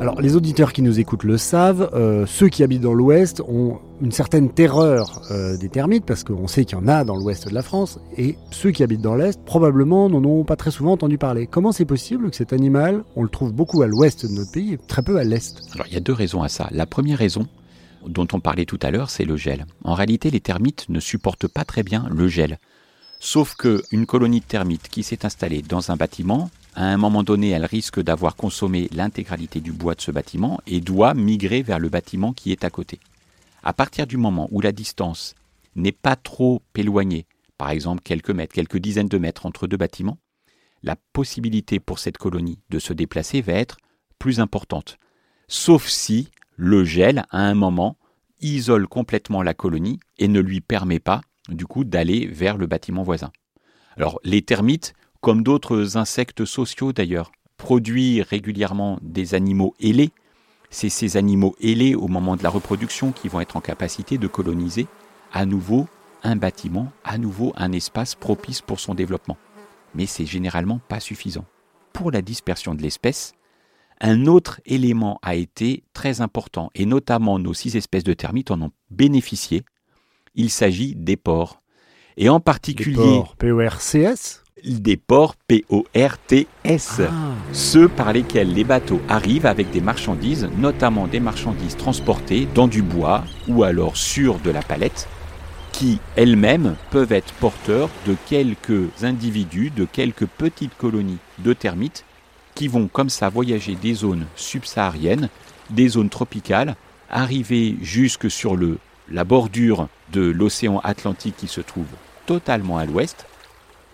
Alors 0.00 0.20
les 0.20 0.36
auditeurs 0.36 0.74
qui 0.74 0.82
nous 0.82 1.00
écoutent 1.00 1.24
le 1.24 1.38
savent, 1.38 1.88
euh, 1.94 2.26
ceux 2.26 2.48
qui 2.50 2.62
habitent 2.62 2.82
dans 2.82 2.92
l'Ouest 2.92 3.40
ont 3.48 3.78
une 4.02 4.12
certaine 4.12 4.52
terreur 4.52 5.22
euh, 5.30 5.56
des 5.56 5.70
termites 5.70 6.04
parce 6.04 6.24
qu'on 6.24 6.46
sait 6.46 6.66
qu'il 6.66 6.76
y 6.76 6.80
en 6.80 6.88
a 6.88 7.04
dans 7.04 7.16
l'Ouest 7.16 7.48
de 7.48 7.54
la 7.54 7.62
France 7.62 7.98
et 8.18 8.36
ceux 8.50 8.70
qui 8.70 8.82
habitent 8.82 9.00
dans 9.00 9.14
l'Est 9.14 9.42
probablement 9.46 10.10
n'en 10.10 10.22
ont 10.24 10.44
pas 10.44 10.56
très 10.56 10.70
souvent 10.70 10.92
entendu 10.92 11.16
parler. 11.16 11.46
Comment 11.46 11.72
c'est 11.72 11.86
possible 11.86 12.28
que 12.28 12.36
cet 12.36 12.52
animal, 12.52 13.02
on 13.16 13.22
le 13.22 13.30
trouve 13.30 13.54
beaucoup 13.54 13.80
à 13.80 13.86
l'Ouest 13.86 14.26
de 14.26 14.32
notre 14.32 14.52
pays 14.52 14.74
et 14.74 14.78
très 14.78 15.02
peu 15.02 15.16
à 15.16 15.24
l'Est? 15.24 15.62
Alors 15.72 15.86
il 15.86 15.94
y 15.94 15.96
a 15.96 16.00
deux 16.00 16.12
raisons 16.12 16.42
à 16.42 16.50
ça. 16.50 16.68
La 16.70 16.84
première 16.84 17.16
raison, 17.16 17.46
dont 18.06 18.28
on 18.34 18.40
parlait 18.40 18.66
tout 18.66 18.80
à 18.82 18.90
l'heure, 18.90 19.08
c'est 19.08 19.24
le 19.24 19.36
gel. 19.36 19.64
En 19.84 19.94
réalité, 19.94 20.30
les 20.30 20.40
termites 20.40 20.86
ne 20.90 21.00
supportent 21.00 21.48
pas 21.48 21.64
très 21.64 21.82
bien 21.82 22.08
le 22.14 22.28
gel. 22.28 22.58
Sauf 23.26 23.54
qu'une 23.56 24.04
colonie 24.04 24.40
de 24.40 24.44
termites 24.44 24.90
qui 24.90 25.02
s'est 25.02 25.24
installée 25.24 25.62
dans 25.62 25.90
un 25.90 25.96
bâtiment 25.96 26.50
à 26.74 26.84
un 26.84 26.98
moment 26.98 27.22
donné, 27.22 27.48
elle 27.48 27.64
risque 27.64 27.98
d'avoir 27.98 28.36
consommé 28.36 28.86
l'intégralité 28.92 29.62
du 29.62 29.72
bois 29.72 29.94
de 29.94 30.02
ce 30.02 30.10
bâtiment 30.10 30.60
et 30.66 30.82
doit 30.82 31.14
migrer 31.14 31.62
vers 31.62 31.78
le 31.78 31.88
bâtiment 31.88 32.34
qui 32.34 32.52
est 32.52 32.64
à 32.64 32.70
côté. 32.70 33.00
À 33.62 33.72
partir 33.72 34.06
du 34.06 34.18
moment 34.18 34.46
où 34.50 34.60
la 34.60 34.72
distance 34.72 35.34
n'est 35.74 35.90
pas 35.90 36.16
trop 36.16 36.60
éloignée, 36.74 37.24
par 37.56 37.70
exemple 37.70 38.02
quelques 38.02 38.28
mètres, 38.28 38.52
quelques 38.52 38.76
dizaines 38.76 39.08
de 39.08 39.16
mètres 39.16 39.46
entre 39.46 39.66
deux 39.66 39.78
bâtiments, 39.78 40.18
la 40.82 40.96
possibilité 41.14 41.80
pour 41.80 42.00
cette 42.00 42.18
colonie 42.18 42.58
de 42.68 42.78
se 42.78 42.92
déplacer 42.92 43.40
va 43.40 43.54
être 43.54 43.78
plus 44.18 44.38
importante. 44.38 44.98
Sauf 45.48 45.88
si 45.88 46.28
le 46.56 46.84
gel, 46.84 47.24
à 47.30 47.38
un 47.38 47.54
moment, 47.54 47.96
isole 48.42 48.86
complètement 48.86 49.42
la 49.42 49.54
colonie 49.54 49.98
et 50.18 50.28
ne 50.28 50.40
lui 50.40 50.60
permet 50.60 51.00
pas, 51.00 51.22
du 51.48 51.66
coup, 51.66 51.84
d'aller 51.84 52.26
vers 52.26 52.56
le 52.56 52.66
bâtiment 52.66 53.02
voisin. 53.02 53.30
Alors, 53.96 54.18
les 54.24 54.42
termites 54.42 54.94
comme 55.24 55.42
d'autres 55.42 55.96
insectes 55.96 56.44
sociaux 56.44 56.92
d'ailleurs, 56.92 57.32
produit 57.56 58.20
régulièrement 58.20 58.98
des 59.00 59.34
animaux 59.34 59.74
ailés. 59.80 60.10
C'est 60.68 60.90
ces 60.90 61.16
animaux 61.16 61.56
ailés 61.62 61.94
au 61.94 62.08
moment 62.08 62.36
de 62.36 62.42
la 62.42 62.50
reproduction 62.50 63.10
qui 63.10 63.28
vont 63.28 63.40
être 63.40 63.56
en 63.56 63.62
capacité 63.62 64.18
de 64.18 64.26
coloniser 64.26 64.86
à 65.32 65.46
nouveau 65.46 65.88
un 66.24 66.36
bâtiment, 66.36 66.92
à 67.04 67.16
nouveau 67.16 67.54
un 67.56 67.72
espace 67.72 68.14
propice 68.14 68.60
pour 68.60 68.80
son 68.80 68.94
développement. 68.94 69.38
Mais 69.94 70.04
c'est 70.04 70.26
généralement 70.26 70.78
pas 70.88 71.00
suffisant. 71.00 71.46
Pour 71.94 72.10
la 72.10 72.20
dispersion 72.20 72.74
de 72.74 72.82
l'espèce, 72.82 73.32
un 74.02 74.26
autre 74.26 74.60
élément 74.66 75.20
a 75.22 75.36
été 75.36 75.84
très 75.94 76.20
important, 76.20 76.70
et 76.74 76.84
notamment 76.84 77.38
nos 77.38 77.54
six 77.54 77.76
espèces 77.76 78.04
de 78.04 78.12
termites 78.12 78.50
en 78.50 78.60
ont 78.60 78.72
bénéficié. 78.90 79.64
Il 80.34 80.50
s'agit 80.50 80.94
des 80.94 81.16
porcs. 81.16 81.60
Et 82.16 82.28
en 82.28 82.40
particulier. 82.40 82.96
Des 82.96 83.02
porcs, 83.02 83.36
P-O-R-C-S 83.36 84.44
des 84.64 84.96
ports 84.96 85.34
P-O-R-T-S, 85.46 87.00
ah. 87.00 87.12
ceux 87.52 87.88
par 87.88 88.12
lesquels 88.12 88.52
les 88.52 88.64
bateaux 88.64 89.00
arrivent 89.08 89.46
avec 89.46 89.70
des 89.70 89.80
marchandises, 89.80 90.48
notamment 90.56 91.06
des 91.06 91.20
marchandises 91.20 91.76
transportées 91.76 92.48
dans 92.54 92.68
du 92.68 92.82
bois 92.82 93.24
ou 93.48 93.62
alors 93.62 93.96
sur 93.96 94.38
de 94.38 94.50
la 94.50 94.62
palette, 94.62 95.08
qui 95.72 95.98
elles-mêmes 96.16 96.76
peuvent 96.90 97.12
être 97.12 97.32
porteurs 97.34 97.90
de 98.06 98.16
quelques 98.26 99.02
individus, 99.02 99.70
de 99.70 99.84
quelques 99.84 100.26
petites 100.26 100.76
colonies 100.76 101.18
de 101.38 101.52
termites 101.52 102.04
qui 102.54 102.68
vont 102.68 102.88
comme 102.88 103.10
ça 103.10 103.28
voyager 103.28 103.74
des 103.74 103.94
zones 103.94 104.26
subsahariennes, 104.36 105.28
des 105.70 105.88
zones 105.88 106.08
tropicales, 106.08 106.76
arriver 107.10 107.76
jusque 107.82 108.30
sur 108.30 108.54
le, 108.54 108.78
la 109.10 109.24
bordure 109.24 109.88
de 110.12 110.22
l'océan 110.22 110.78
Atlantique 110.80 111.36
qui 111.36 111.48
se 111.48 111.60
trouve 111.60 111.86
totalement 112.26 112.78
à 112.78 112.86
l'ouest, 112.86 113.26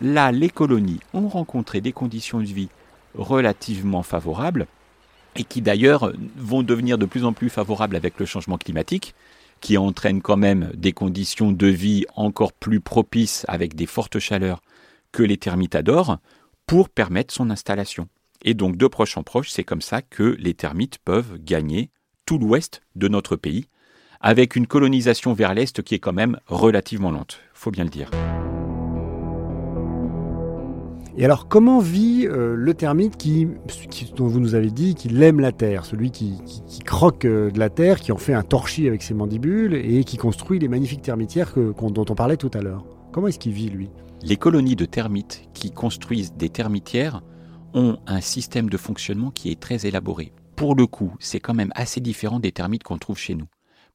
Là, 0.00 0.32
les 0.32 0.48
colonies 0.48 1.00
ont 1.12 1.28
rencontré 1.28 1.82
des 1.82 1.92
conditions 1.92 2.40
de 2.40 2.46
vie 2.46 2.70
relativement 3.14 4.02
favorables 4.02 4.66
et 5.36 5.44
qui 5.44 5.60
d'ailleurs 5.60 6.12
vont 6.36 6.62
devenir 6.62 6.96
de 6.96 7.04
plus 7.04 7.24
en 7.24 7.34
plus 7.34 7.50
favorables 7.50 7.96
avec 7.96 8.18
le 8.18 8.24
changement 8.24 8.56
climatique, 8.56 9.14
qui 9.60 9.76
entraîne 9.76 10.22
quand 10.22 10.38
même 10.38 10.70
des 10.74 10.92
conditions 10.92 11.52
de 11.52 11.66
vie 11.66 12.06
encore 12.16 12.54
plus 12.54 12.80
propices 12.80 13.44
avec 13.46 13.74
des 13.74 13.84
fortes 13.84 14.18
chaleurs 14.18 14.62
que 15.12 15.22
les 15.22 15.36
termites 15.36 15.74
adorent, 15.74 16.18
pour 16.66 16.88
permettre 16.88 17.34
son 17.34 17.50
installation. 17.50 18.08
Et 18.42 18.54
donc 18.54 18.76
de 18.76 18.86
proche 18.86 19.18
en 19.18 19.22
proche, 19.22 19.50
c'est 19.50 19.64
comme 19.64 19.82
ça 19.82 20.00
que 20.00 20.34
les 20.38 20.54
termites 20.54 20.98
peuvent 21.04 21.36
gagner 21.38 21.90
tout 22.24 22.38
l'ouest 22.38 22.80
de 22.96 23.08
notre 23.08 23.36
pays, 23.36 23.66
avec 24.20 24.56
une 24.56 24.66
colonisation 24.66 25.32
vers 25.32 25.54
l'est 25.54 25.82
qui 25.82 25.94
est 25.94 25.98
quand 25.98 26.12
même 26.12 26.38
relativement 26.46 27.10
lente, 27.10 27.40
faut 27.54 27.70
bien 27.70 27.84
le 27.84 27.90
dire. 27.90 28.10
Et 31.16 31.24
alors, 31.24 31.48
comment 31.48 31.80
vit 31.80 32.26
euh, 32.26 32.54
le 32.54 32.72
termite 32.72 33.16
qui, 33.16 33.48
dont 34.16 34.28
vous 34.28 34.40
nous 34.40 34.54
avez 34.54 34.70
dit 34.70 34.94
qu'il 34.94 35.22
aime 35.22 35.40
la 35.40 35.52
terre, 35.52 35.84
celui 35.84 36.10
qui, 36.10 36.38
croque 36.84 37.24
euh, 37.24 37.50
de 37.50 37.58
la 37.58 37.68
terre, 37.68 38.00
qui 38.00 38.12
en 38.12 38.16
fait 38.16 38.32
un 38.32 38.42
torchis 38.42 38.86
avec 38.86 39.02
ses 39.02 39.12
mandibules 39.12 39.74
et 39.74 40.04
qui 40.04 40.16
construit 40.16 40.58
les 40.58 40.68
magnifiques 40.68 41.02
termitières 41.02 41.52
dont 41.56 42.04
on 42.08 42.14
parlait 42.14 42.36
tout 42.36 42.50
à 42.54 42.62
l'heure 42.62 42.84
Comment 43.12 43.26
est-ce 43.26 43.38
qu'il 43.38 43.52
vit, 43.52 43.68
lui? 43.68 43.90
Les 44.22 44.36
colonies 44.36 44.76
de 44.76 44.84
termites 44.84 45.48
qui 45.52 45.72
construisent 45.72 46.32
des 46.34 46.48
termitières 46.48 47.22
ont 47.74 47.98
un 48.06 48.20
système 48.20 48.70
de 48.70 48.76
fonctionnement 48.76 49.30
qui 49.30 49.50
est 49.50 49.58
très 49.58 49.86
élaboré. 49.86 50.32
Pour 50.56 50.74
le 50.74 50.86
coup, 50.86 51.12
c'est 51.18 51.40
quand 51.40 51.54
même 51.54 51.72
assez 51.74 52.00
différent 52.00 52.38
des 52.38 52.52
termites 52.52 52.84
qu'on 52.84 52.98
trouve 52.98 53.18
chez 53.18 53.34
nous. 53.34 53.46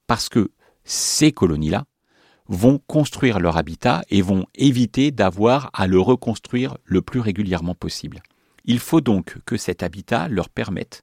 Parce 0.08 0.30
que 0.30 0.52
ces 0.84 1.32
colonies-là 1.32 1.86
vont 2.48 2.80
construire 2.88 3.40
leur 3.40 3.58
habitat 3.58 4.04
et 4.10 4.22
vont 4.22 4.46
éviter 4.56 5.12
d'avoir 5.12 5.72
à 5.74 5.88
le 5.88 6.00
reconstruire 6.00 6.78
le 6.84 7.02
plus 7.02 7.20
régulièrement 7.20 7.76
possible. 7.76 8.22
Il 8.66 8.80
faut 8.80 9.02
donc 9.02 9.38
que 9.46 9.58
cet 9.58 9.84
habitat 9.84 10.28
leur 10.28 10.50
permette 10.50 11.02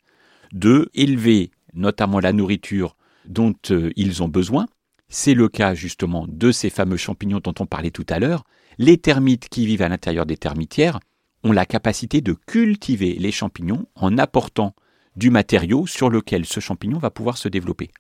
de 0.53 0.91
élever 0.95 1.51
notamment 1.75 2.21
la 2.21 2.33
nourriture 2.33 2.97
dont 3.25 3.55
euh, 3.71 3.91
ils 3.97 4.23
ont 4.23 4.29
besoin. 4.29 4.67
C'est 5.09 5.35
le 5.35 5.49
cas 5.49 5.75
justement 5.75 6.27
de 6.29 6.53
ces 6.53 6.71
fameux 6.71 6.97
champignons 6.97 7.41
dont 7.43 7.55
on 7.61 7.67
parlait 7.67 7.91
tout 7.91 8.07
à 8.09 8.19
l'heure. 8.19 8.45
Les 8.79 8.99
termites 8.99 9.49
qui 9.49 9.67
vivent 9.67 9.83
à 9.83 9.89
l'intérieur 9.89 10.27
des 10.27 10.37
termitières 10.37 11.01
ont 11.45 11.53
la 11.53 11.67
capacité 11.67 12.21
de 12.21 12.33
cultiver 12.33 13.15
les 13.15 13.33
champignons 13.33 13.87
en 13.95 14.17
apportant 14.19 14.75
du 15.17 15.31
matériau 15.31 15.87
sur 15.87 16.09
lequel 16.09 16.47
ce 16.47 16.61
champignon 16.61 16.99
va 16.99 17.11
pouvoir 17.11 17.37
se 17.37 17.49
développer. 17.49 17.91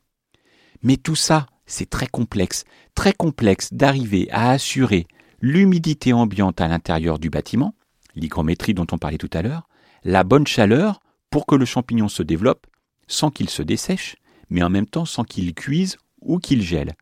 Mais 0.83 0.97
tout 0.97 1.15
ça, 1.17 1.47
c'est 1.67 1.89
très 1.89 2.07
complexe, 2.07 2.65
très 2.95 3.13
complexe 3.13 3.73
d'arriver 3.73 4.29
à 4.31 4.51
assurer 4.51 5.07
l'humidité 5.41 6.13
ambiante 6.13 6.61
à 6.61 6.69
l'intérieur 6.69 7.19
du 7.19 7.31
bâtiment, 7.31 7.75
l'hygrométrie 8.15 8.75
dont 8.75 8.87
on 8.93 8.99
parlait 8.99 9.19
tout 9.19 9.31
à 9.33 9.43
l'heure, 9.43 9.69
la 10.05 10.25
bonne 10.25 10.47
chaleur 10.47 11.01
pour 11.31 11.47
que 11.47 11.55
le 11.55 11.65
champignon 11.65 12.09
se 12.09 12.23
développe 12.23 12.67
sans 13.07 13.31
qu'il 13.31 13.49
se 13.49 13.63
dessèche, 13.63 14.17
mais 14.51 14.63
en 14.63 14.71
même 14.71 14.87
temps 14.87 15.05
sans 15.05 15.25
qu'il 15.25 15.55
cuise 15.55 15.97
ou 16.21 16.39
qu'il 16.39 16.63
gèle. 16.63 16.93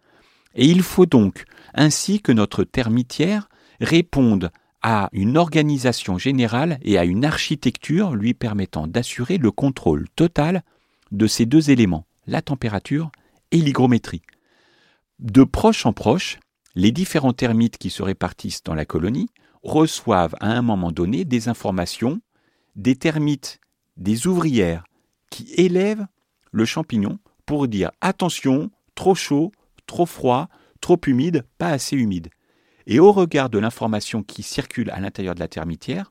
Et 0.54 0.66
il 0.66 0.82
faut 0.82 1.06
donc 1.06 1.44
ainsi 1.75 2.20
que 2.20 2.32
notre 2.32 2.64
termitière 2.64 3.49
réponde 3.80 4.50
à 4.82 5.08
une 5.12 5.37
organisation 5.37 6.16
générale 6.18 6.78
et 6.82 6.99
à 6.99 7.04
une 7.04 7.25
architecture 7.25 8.14
lui 8.14 8.34
permettant 8.34 8.87
d'assurer 8.87 9.37
le 9.37 9.50
contrôle 9.50 10.08
total 10.16 10.62
de 11.12 11.26
ces 11.26 11.44
deux 11.44 11.70
éléments, 11.70 12.06
la 12.26 12.40
température 12.40 13.10
et 13.50 13.59
l'hygrométrie. 13.59 14.23
De 15.19 15.45
proche 15.45 15.87
en 15.87 15.92
proche, 15.92 16.38
les 16.75 16.92
différents 16.92 17.33
termites 17.33 17.78
qui 17.78 17.90
se 17.90 18.02
répartissent 18.02 18.62
dans 18.62 18.75
la 18.75 18.85
colonie 18.85 19.28
reçoivent 19.62 20.37
à 20.40 20.52
un 20.52 20.62
moment 20.62 20.92
donné 20.92 21.25
des 21.25 21.49
informations 21.49 22.21
des 22.76 22.97
termites, 22.97 23.61
des 23.97 24.26
ouvrières 24.26 24.85
qui 25.30 25.52
élèvent 25.57 26.07
le 26.50 26.64
champignon 26.64 27.19
pour 27.45 27.69
dire 27.69 27.90
attention, 28.00 28.71
trop 28.95 29.14
chaud, 29.14 29.52
trop 29.87 30.07
froid, 30.07 30.49
trop 30.80 30.99
humide, 31.07 31.45
pas 31.59 31.69
assez 31.69 31.97
humide. 31.97 32.30
Et 32.87 32.99
au 32.99 33.12
regard 33.12 33.50
de 33.50 33.59
l'information 33.59 34.23
qui 34.23 34.42
circule 34.42 34.90
à 34.90 35.00
l'intérieur 35.00 35.35
de 35.35 35.40
la 35.40 35.49
termitière, 35.49 36.11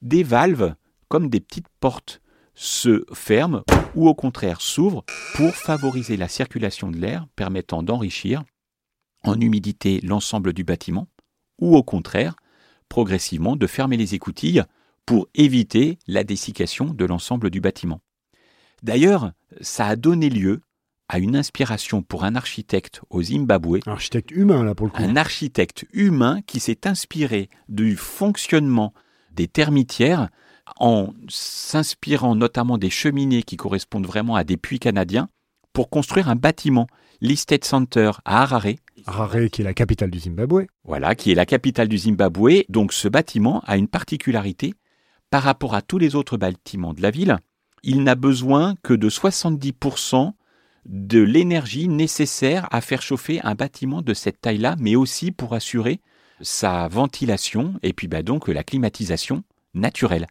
des 0.00 0.22
valves, 0.22 0.74
comme 1.08 1.28
des 1.28 1.40
petites 1.40 1.68
portes, 1.80 2.21
se 2.54 3.04
ferment 3.12 3.62
ou 3.94 4.08
au 4.08 4.14
contraire 4.14 4.60
s'ouvrent 4.60 5.04
pour 5.34 5.54
favoriser 5.54 6.16
la 6.16 6.28
circulation 6.28 6.90
de 6.90 6.98
l'air 6.98 7.26
permettant 7.36 7.82
d'enrichir 7.82 8.42
en 9.24 9.40
humidité 9.40 10.00
l'ensemble 10.02 10.52
du 10.52 10.64
bâtiment 10.64 11.08
ou 11.58 11.76
au 11.76 11.82
contraire 11.82 12.36
progressivement 12.88 13.56
de 13.56 13.66
fermer 13.66 13.96
les 13.96 14.14
écoutilles 14.14 14.64
pour 15.06 15.28
éviter 15.34 15.98
la 16.06 16.24
dessiccation 16.24 16.92
de 16.92 17.04
l'ensemble 17.04 17.50
du 17.50 17.60
bâtiment. 17.60 18.00
D'ailleurs, 18.82 19.32
ça 19.60 19.86
a 19.86 19.96
donné 19.96 20.28
lieu 20.28 20.60
à 21.08 21.18
une 21.18 21.36
inspiration 21.36 22.02
pour 22.02 22.24
un 22.24 22.34
architecte 22.34 23.02
au 23.10 23.22
Zimbabwe. 23.22 23.80
Un 23.86 23.92
architecte 23.92 24.30
humain, 24.30 24.64
là, 24.64 24.74
pour 24.74 24.86
le 24.86 24.92
coup. 24.92 25.02
Un 25.02 25.16
architecte 25.16 25.86
humain 25.92 26.40
qui 26.46 26.60
s'est 26.60 26.86
inspiré 26.86 27.48
du 27.68 27.96
fonctionnement 27.96 28.92
des 29.30 29.48
termitières 29.48 30.28
en 30.78 31.12
s'inspirant 31.28 32.34
notamment 32.34 32.78
des 32.78 32.90
cheminées 32.90 33.42
qui 33.42 33.56
correspondent 33.56 34.06
vraiment 34.06 34.36
à 34.36 34.44
des 34.44 34.56
puits 34.56 34.78
canadiens 34.78 35.28
pour 35.72 35.90
construire 35.90 36.28
un 36.28 36.36
bâtiment, 36.36 36.86
l'Estate 37.20 37.64
Center 37.64 38.12
à 38.24 38.42
Harare. 38.42 38.74
Harare 39.06 39.48
qui 39.50 39.62
est 39.62 39.64
la 39.64 39.74
capitale 39.74 40.10
du 40.10 40.18
Zimbabwe. 40.18 40.66
Voilà, 40.84 41.14
qui 41.14 41.32
est 41.32 41.34
la 41.34 41.46
capitale 41.46 41.88
du 41.88 41.98
Zimbabwe. 41.98 42.64
Donc 42.68 42.92
ce 42.92 43.08
bâtiment 43.08 43.62
a 43.66 43.76
une 43.76 43.88
particularité 43.88 44.74
par 45.30 45.42
rapport 45.42 45.74
à 45.74 45.82
tous 45.82 45.98
les 45.98 46.14
autres 46.14 46.36
bâtiments 46.36 46.94
de 46.94 47.02
la 47.02 47.10
ville. 47.10 47.38
Il 47.82 48.02
n'a 48.02 48.14
besoin 48.14 48.74
que 48.82 48.94
de 48.94 49.08
70% 49.08 50.32
de 50.84 51.20
l'énergie 51.20 51.88
nécessaire 51.88 52.68
à 52.70 52.80
faire 52.80 53.02
chauffer 53.02 53.40
un 53.42 53.54
bâtiment 53.54 54.02
de 54.02 54.14
cette 54.14 54.40
taille-là, 54.40 54.76
mais 54.78 54.96
aussi 54.96 55.30
pour 55.30 55.54
assurer 55.54 56.00
sa 56.40 56.88
ventilation 56.88 57.74
et 57.82 57.92
puis 57.92 58.08
bah 58.08 58.22
donc 58.22 58.48
la 58.48 58.64
climatisation 58.64 59.44
naturelle. 59.74 60.26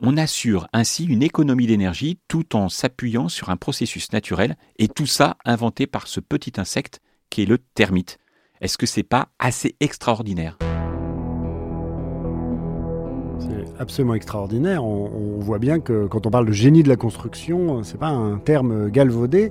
On 0.00 0.16
assure 0.16 0.66
ainsi 0.72 1.04
une 1.04 1.22
économie 1.22 1.66
d'énergie 1.66 2.18
tout 2.26 2.56
en 2.56 2.68
s'appuyant 2.68 3.28
sur 3.28 3.50
un 3.50 3.56
processus 3.56 4.12
naturel, 4.12 4.56
et 4.78 4.88
tout 4.88 5.06
ça 5.06 5.36
inventé 5.44 5.86
par 5.86 6.06
ce 6.06 6.20
petit 6.20 6.52
insecte 6.56 7.00
qui 7.30 7.42
est 7.42 7.46
le 7.46 7.58
termite. 7.58 8.18
Est-ce 8.60 8.78
que 8.78 8.86
c'est 8.86 9.02
pas 9.02 9.28
assez 9.38 9.76
extraordinaire? 9.80 10.58
C'est 13.38 13.80
absolument 13.80 14.14
extraordinaire. 14.14 14.84
On, 14.84 15.38
voit 15.38 15.58
bien 15.58 15.80
que 15.80 16.06
quand 16.06 16.26
on 16.26 16.30
parle 16.30 16.46
de 16.46 16.52
génie 16.52 16.84
de 16.84 16.88
la 16.88 16.94
construction, 16.94 17.82
c'est 17.82 17.98
pas 17.98 18.10
un 18.10 18.38
terme 18.38 18.90
galvaudé. 18.90 19.50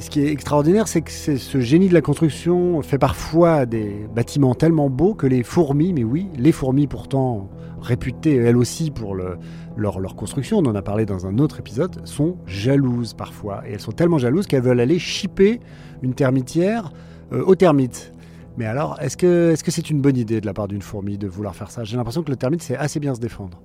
Ce 0.00 0.10
qui 0.10 0.20
est 0.20 0.30
extraordinaire, 0.30 0.86
c'est 0.86 1.00
que 1.00 1.10
ce 1.10 1.60
génie 1.60 1.88
de 1.88 1.94
la 1.94 2.00
construction 2.02 2.82
fait 2.82 2.98
parfois 2.98 3.66
des 3.66 4.06
bâtiments 4.14 4.54
tellement 4.54 4.90
beaux 4.90 5.14
que 5.14 5.26
les 5.26 5.42
fourmis, 5.42 5.92
mais 5.92 6.04
oui, 6.04 6.28
les 6.36 6.52
fourmis 6.52 6.86
pourtant 6.86 7.48
réputées 7.80 8.36
elles 8.36 8.56
aussi 8.56 8.90
pour 8.90 9.14
leur, 9.14 10.16
construction, 10.16 10.58
on 10.58 10.66
en 10.66 10.74
a 10.74 10.82
parlé 10.82 11.06
dans 11.06 11.26
un 11.26 11.38
autre 11.38 11.60
épisode, 11.60 12.06
sont 12.06 12.36
jalouses 12.46 13.14
parfois. 13.14 13.62
Et 13.66 13.72
elles 13.72 13.80
sont 13.80 13.92
tellement 13.92 14.18
jalouses 14.18 14.46
qu'elles 14.46 14.62
veulent 14.62 14.80
aller 14.80 14.98
chipper 14.98 15.60
une 16.02 16.14
termitière 16.14 16.92
euh, 17.32 17.42
aux 17.44 17.54
termites. 17.54 18.12
Mais 18.56 18.66
alors, 18.66 18.98
est-ce 19.00 19.16
que 19.16 19.54
c'est 19.56 19.68
-ce 19.68 19.70
c'est 19.70 19.90
une 19.90 20.00
bonne 20.00 20.16
idée 20.16 20.40
de 20.40 20.46
la 20.46 20.52
part 20.52 20.68
d'une 20.68 20.82
fourmi 20.82 21.16
de 21.16 21.28
vouloir 21.28 21.54
faire 21.54 21.70
ça? 21.70 21.84
J'ai 21.84 21.96
l'impression 21.96 22.22
que 22.22 22.30
le 22.30 22.36
termite 22.36 22.62
sait 22.62 22.76
assez 22.76 23.00
bien 23.00 23.14
se 23.14 23.20
défendre. 23.20 23.62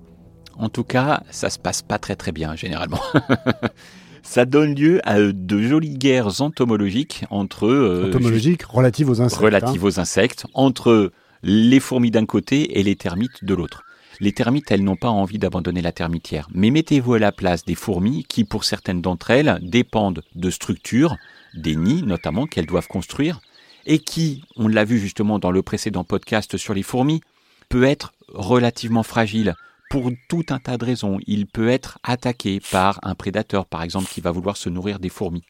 En 0.56 0.68
tout 0.68 0.84
cas, 0.84 1.22
ça 1.30 1.50
se 1.50 1.58
passe 1.58 1.82
pas 1.82 1.98
très 1.98 2.14
très 2.14 2.32
bien 2.32 2.54
généralement. 2.54 3.00
ça 4.24 4.46
donne 4.46 4.74
lieu 4.74 5.00
à 5.04 5.20
de 5.20 5.62
jolies 5.62 5.96
guerres 5.96 6.40
entomologiques 6.40 7.24
entre... 7.30 7.68
Euh, 7.68 8.08
entomologiques 8.08 8.64
relatives 8.64 9.08
aux 9.08 9.20
insectes. 9.20 9.40
Relatives 9.40 9.84
hein. 9.84 9.86
aux 9.86 10.00
insectes, 10.00 10.46
entre 10.54 11.12
les 11.44 11.78
fourmis 11.78 12.10
d'un 12.10 12.26
côté 12.26 12.80
et 12.80 12.82
les 12.82 12.96
termites 12.96 13.44
de 13.44 13.54
l'autre. 13.54 13.84
Les 14.20 14.32
termites, 14.32 14.70
elles 14.70 14.82
n'ont 14.82 14.96
pas 14.96 15.10
envie 15.10 15.38
d'abandonner 15.38 15.82
la 15.82 15.92
termitière. 15.92 16.48
Mais 16.54 16.70
mettez-vous 16.70 17.14
à 17.14 17.18
la 17.18 17.32
place 17.32 17.64
des 17.64 17.74
fourmis 17.74 18.24
qui, 18.24 18.44
pour 18.44 18.64
certaines 18.64 19.02
d'entre 19.02 19.30
elles, 19.30 19.58
dépendent 19.62 20.22
de 20.34 20.50
structures, 20.50 21.16
des 21.54 21.76
nids 21.76 22.02
notamment, 22.04 22.46
qu'elles 22.46 22.66
doivent 22.66 22.88
construire, 22.88 23.40
et 23.86 23.98
qui, 23.98 24.42
on 24.56 24.68
l'a 24.68 24.84
vu 24.84 24.98
justement 24.98 25.38
dans 25.38 25.50
le 25.50 25.62
précédent 25.62 26.04
podcast 26.04 26.56
sur 26.56 26.72
les 26.74 26.82
fourmis, 26.82 27.20
peut 27.68 27.84
être 27.84 28.14
relativement 28.32 29.02
fragile 29.02 29.54
pour 29.94 30.10
tout 30.28 30.42
un 30.48 30.58
tas 30.58 30.76
de 30.76 30.84
raisons. 30.84 31.20
Il 31.24 31.46
peut 31.46 31.68
être 31.68 32.00
attaqué 32.02 32.58
par 32.72 32.98
un 33.04 33.14
prédateur, 33.14 33.64
par 33.64 33.84
exemple, 33.84 34.10
qui 34.10 34.20
va 34.20 34.32
vouloir 34.32 34.56
se 34.56 34.68
nourrir 34.68 34.98
des 34.98 35.08
fourmis. 35.08 35.44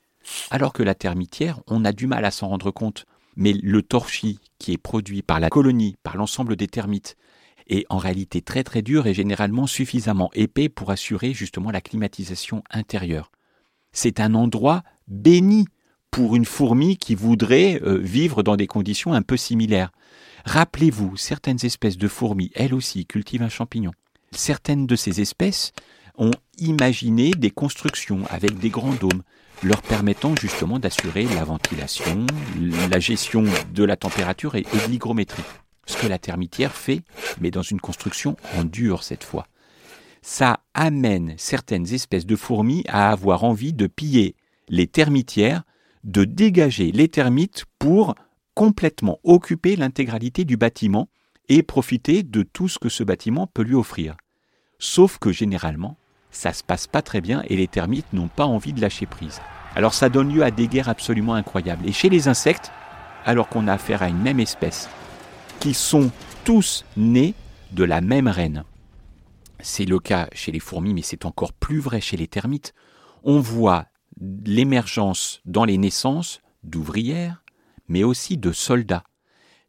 Alors 0.50 0.74
que 0.74 0.82
la 0.82 0.94
termitière, 0.94 1.62
on 1.66 1.82
a 1.86 1.92
du 1.92 2.06
mal 2.06 2.26
à 2.26 2.30
s'en 2.30 2.48
rendre 2.48 2.70
compte. 2.70 3.06
Mais 3.36 3.54
le 3.54 3.80
torchis 3.80 4.38
qui 4.58 4.74
est 4.74 4.76
produit 4.76 5.22
par 5.22 5.40
la 5.40 5.48
colonie, 5.48 5.96
par 6.02 6.18
l'ensemble 6.18 6.56
des 6.56 6.66
termites, 6.66 7.16
est 7.68 7.86
en 7.88 7.96
réalité 7.96 8.42
très 8.42 8.64
très 8.64 8.82
dur 8.82 9.06
et 9.06 9.14
généralement 9.14 9.66
suffisamment 9.66 10.28
épais 10.34 10.68
pour 10.68 10.90
assurer 10.90 11.32
justement 11.32 11.70
la 11.70 11.80
climatisation 11.80 12.62
intérieure. 12.70 13.32
C'est 13.92 14.20
un 14.20 14.34
endroit 14.34 14.82
béni 15.08 15.64
pour 16.10 16.36
une 16.36 16.44
fourmi 16.44 16.98
qui 16.98 17.14
voudrait 17.14 17.80
euh, 17.82 17.96
vivre 17.96 18.42
dans 18.42 18.56
des 18.56 18.66
conditions 18.66 19.14
un 19.14 19.22
peu 19.22 19.38
similaires. 19.38 19.90
Rappelez-vous, 20.44 21.16
certaines 21.16 21.64
espèces 21.64 21.96
de 21.96 22.08
fourmis, 22.08 22.50
elles 22.54 22.74
aussi, 22.74 23.06
cultivent 23.06 23.42
un 23.42 23.48
champignon. 23.48 23.92
Certaines 24.36 24.86
de 24.86 24.96
ces 24.96 25.20
espèces 25.20 25.72
ont 26.18 26.32
imaginer 26.58 27.30
des 27.30 27.50
constructions 27.50 28.24
avec 28.30 28.58
des 28.58 28.70
grands 28.70 28.94
dômes, 28.94 29.22
leur 29.62 29.82
permettant 29.82 30.34
justement 30.36 30.78
d'assurer 30.78 31.24
la 31.24 31.44
ventilation, 31.44 32.26
la 32.90 32.98
gestion 32.98 33.44
de 33.72 33.84
la 33.84 33.96
température 33.96 34.54
et, 34.56 34.62
de 34.62 34.90
l'hygrométrie. 34.90 35.42
Ce 35.86 35.96
que 35.96 36.06
la 36.06 36.18
termitière 36.18 36.74
fait, 36.74 37.02
mais 37.40 37.50
dans 37.50 37.62
une 37.62 37.80
construction 37.80 38.36
en 38.56 38.64
dur 38.64 39.02
cette 39.02 39.24
fois. 39.24 39.46
Ça 40.22 40.60
amène 40.72 41.34
certaines 41.36 41.92
espèces 41.92 42.26
de 42.26 42.36
fourmis 42.36 42.84
à 42.88 43.10
avoir 43.10 43.44
envie 43.44 43.72
de 43.72 43.86
piller 43.86 44.34
les 44.68 44.86
termitières, 44.86 45.62
de 46.02 46.24
dégager 46.24 46.90
les 46.92 47.08
termites 47.08 47.64
pour 47.78 48.14
complètement 48.54 49.18
occuper 49.24 49.76
l'intégralité 49.76 50.44
du 50.44 50.56
bâtiment 50.56 51.08
et 51.48 51.62
profiter 51.62 52.22
de 52.22 52.42
tout 52.42 52.68
ce 52.68 52.78
que 52.78 52.88
ce 52.88 53.04
bâtiment 53.04 53.46
peut 53.46 53.62
lui 53.62 53.74
offrir. 53.74 54.16
Sauf 54.78 55.18
que 55.18 55.32
généralement, 55.32 55.96
ça 56.30 56.52
se 56.52 56.64
passe 56.64 56.86
pas 56.86 57.02
très 57.02 57.20
bien 57.20 57.42
et 57.48 57.56
les 57.56 57.68
termites 57.68 58.12
n'ont 58.12 58.28
pas 58.28 58.46
envie 58.46 58.72
de 58.72 58.80
lâcher 58.80 59.06
prise. 59.06 59.40
Alors 59.74 59.94
ça 59.94 60.08
donne 60.08 60.32
lieu 60.32 60.42
à 60.42 60.50
des 60.50 60.68
guerres 60.68 60.88
absolument 60.88 61.34
incroyables. 61.34 61.86
Et 61.86 61.92
chez 61.92 62.08
les 62.08 62.28
insectes, 62.28 62.70
alors 63.24 63.48
qu'on 63.48 63.68
a 63.68 63.72
affaire 63.72 64.02
à 64.02 64.08
une 64.08 64.20
même 64.20 64.40
espèce, 64.40 64.88
qui 65.60 65.74
sont 65.74 66.10
tous 66.44 66.84
nés 66.96 67.34
de 67.72 67.84
la 67.84 68.00
même 68.00 68.28
reine. 68.28 68.64
C'est 69.60 69.86
le 69.86 69.98
cas 69.98 70.28
chez 70.32 70.52
les 70.52 70.60
fourmis, 70.60 70.94
mais 70.94 71.02
c'est 71.02 71.24
encore 71.24 71.52
plus 71.52 71.80
vrai 71.80 72.00
chez 72.00 72.16
les 72.16 72.28
termites. 72.28 72.74
On 73.22 73.40
voit 73.40 73.86
l'émergence 74.20 75.40
dans 75.46 75.64
les 75.64 75.78
naissances 75.78 76.40
d'ouvrières, 76.62 77.42
mais 77.88 78.04
aussi 78.04 78.36
de 78.36 78.52
soldats. 78.52 79.04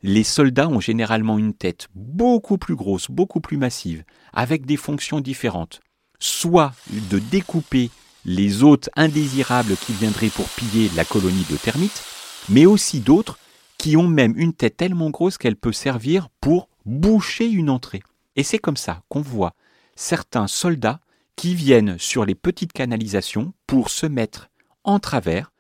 Les 0.08 0.24
soldats 0.24 0.68
ont 0.68 0.80
généralement 0.80 1.40
une 1.40 1.56
tête 1.56 1.88
beaucoup 1.96 2.60
plus 2.60 2.76
grosse, 2.76 3.10
beaucoup 3.10 3.40
plus 3.40 3.58
massive, 3.58 4.04
avec 4.34 4.68
des 4.68 4.78
fonctions 4.78 5.20
différentes. 5.20 5.82
Soit 6.20 6.74
de 7.10 7.18
découper 7.18 7.90
les 8.24 8.62
hôtes 8.62 8.88
indésirables 8.96 9.76
qui 9.76 9.94
viendraient 9.94 10.30
pour 10.30 10.48
piller 10.50 10.92
la 10.96 11.06
colonie 11.06 11.48
de 11.50 11.58
termites, 11.58 12.04
mais 12.50 12.68
aussi 12.68 13.00
d'autres 13.00 13.40
qui 13.80 13.98
ont 13.98 14.08
même 14.08 14.36
une 14.38 14.54
tête 14.54 14.78
tellement 14.78 15.10
grosse 15.10 15.40
qu'elle 15.40 15.56
peut 15.56 15.74
servir 15.74 16.30
pour 16.40 16.70
boucher 16.86 17.50
une 17.50 17.72
entrée. 17.72 18.04
Et 18.36 18.44
c'est 18.44 18.60
comme 18.60 18.78
ça 18.78 19.02
qu'on 19.10 19.22
voit 19.22 19.56
certains 19.96 20.46
soldats 20.46 21.00
qui 21.36 21.56
viennent 21.56 21.98
sur 21.98 22.26
les 22.26 22.36
petites 22.36 22.74
canalisations 22.74 23.56
pour 23.66 23.90
se 23.90 24.06
mettre 24.06 24.52
en 24.84 25.00
travers. 25.00 25.52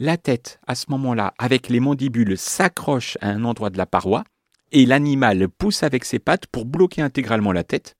La 0.00 0.16
tête, 0.16 0.60
à 0.68 0.76
ce 0.76 0.86
moment-là, 0.90 1.34
avec 1.38 1.68
les 1.68 1.80
mandibules, 1.80 2.38
s'accroche 2.38 3.18
à 3.20 3.30
un 3.30 3.42
endroit 3.42 3.70
de 3.70 3.78
la 3.78 3.86
paroi, 3.86 4.22
et 4.70 4.86
l'animal 4.86 5.48
pousse 5.48 5.82
avec 5.82 6.04
ses 6.04 6.20
pattes 6.20 6.46
pour 6.46 6.66
bloquer 6.66 7.02
intégralement 7.02 7.50
la 7.50 7.64
tête, 7.64 7.96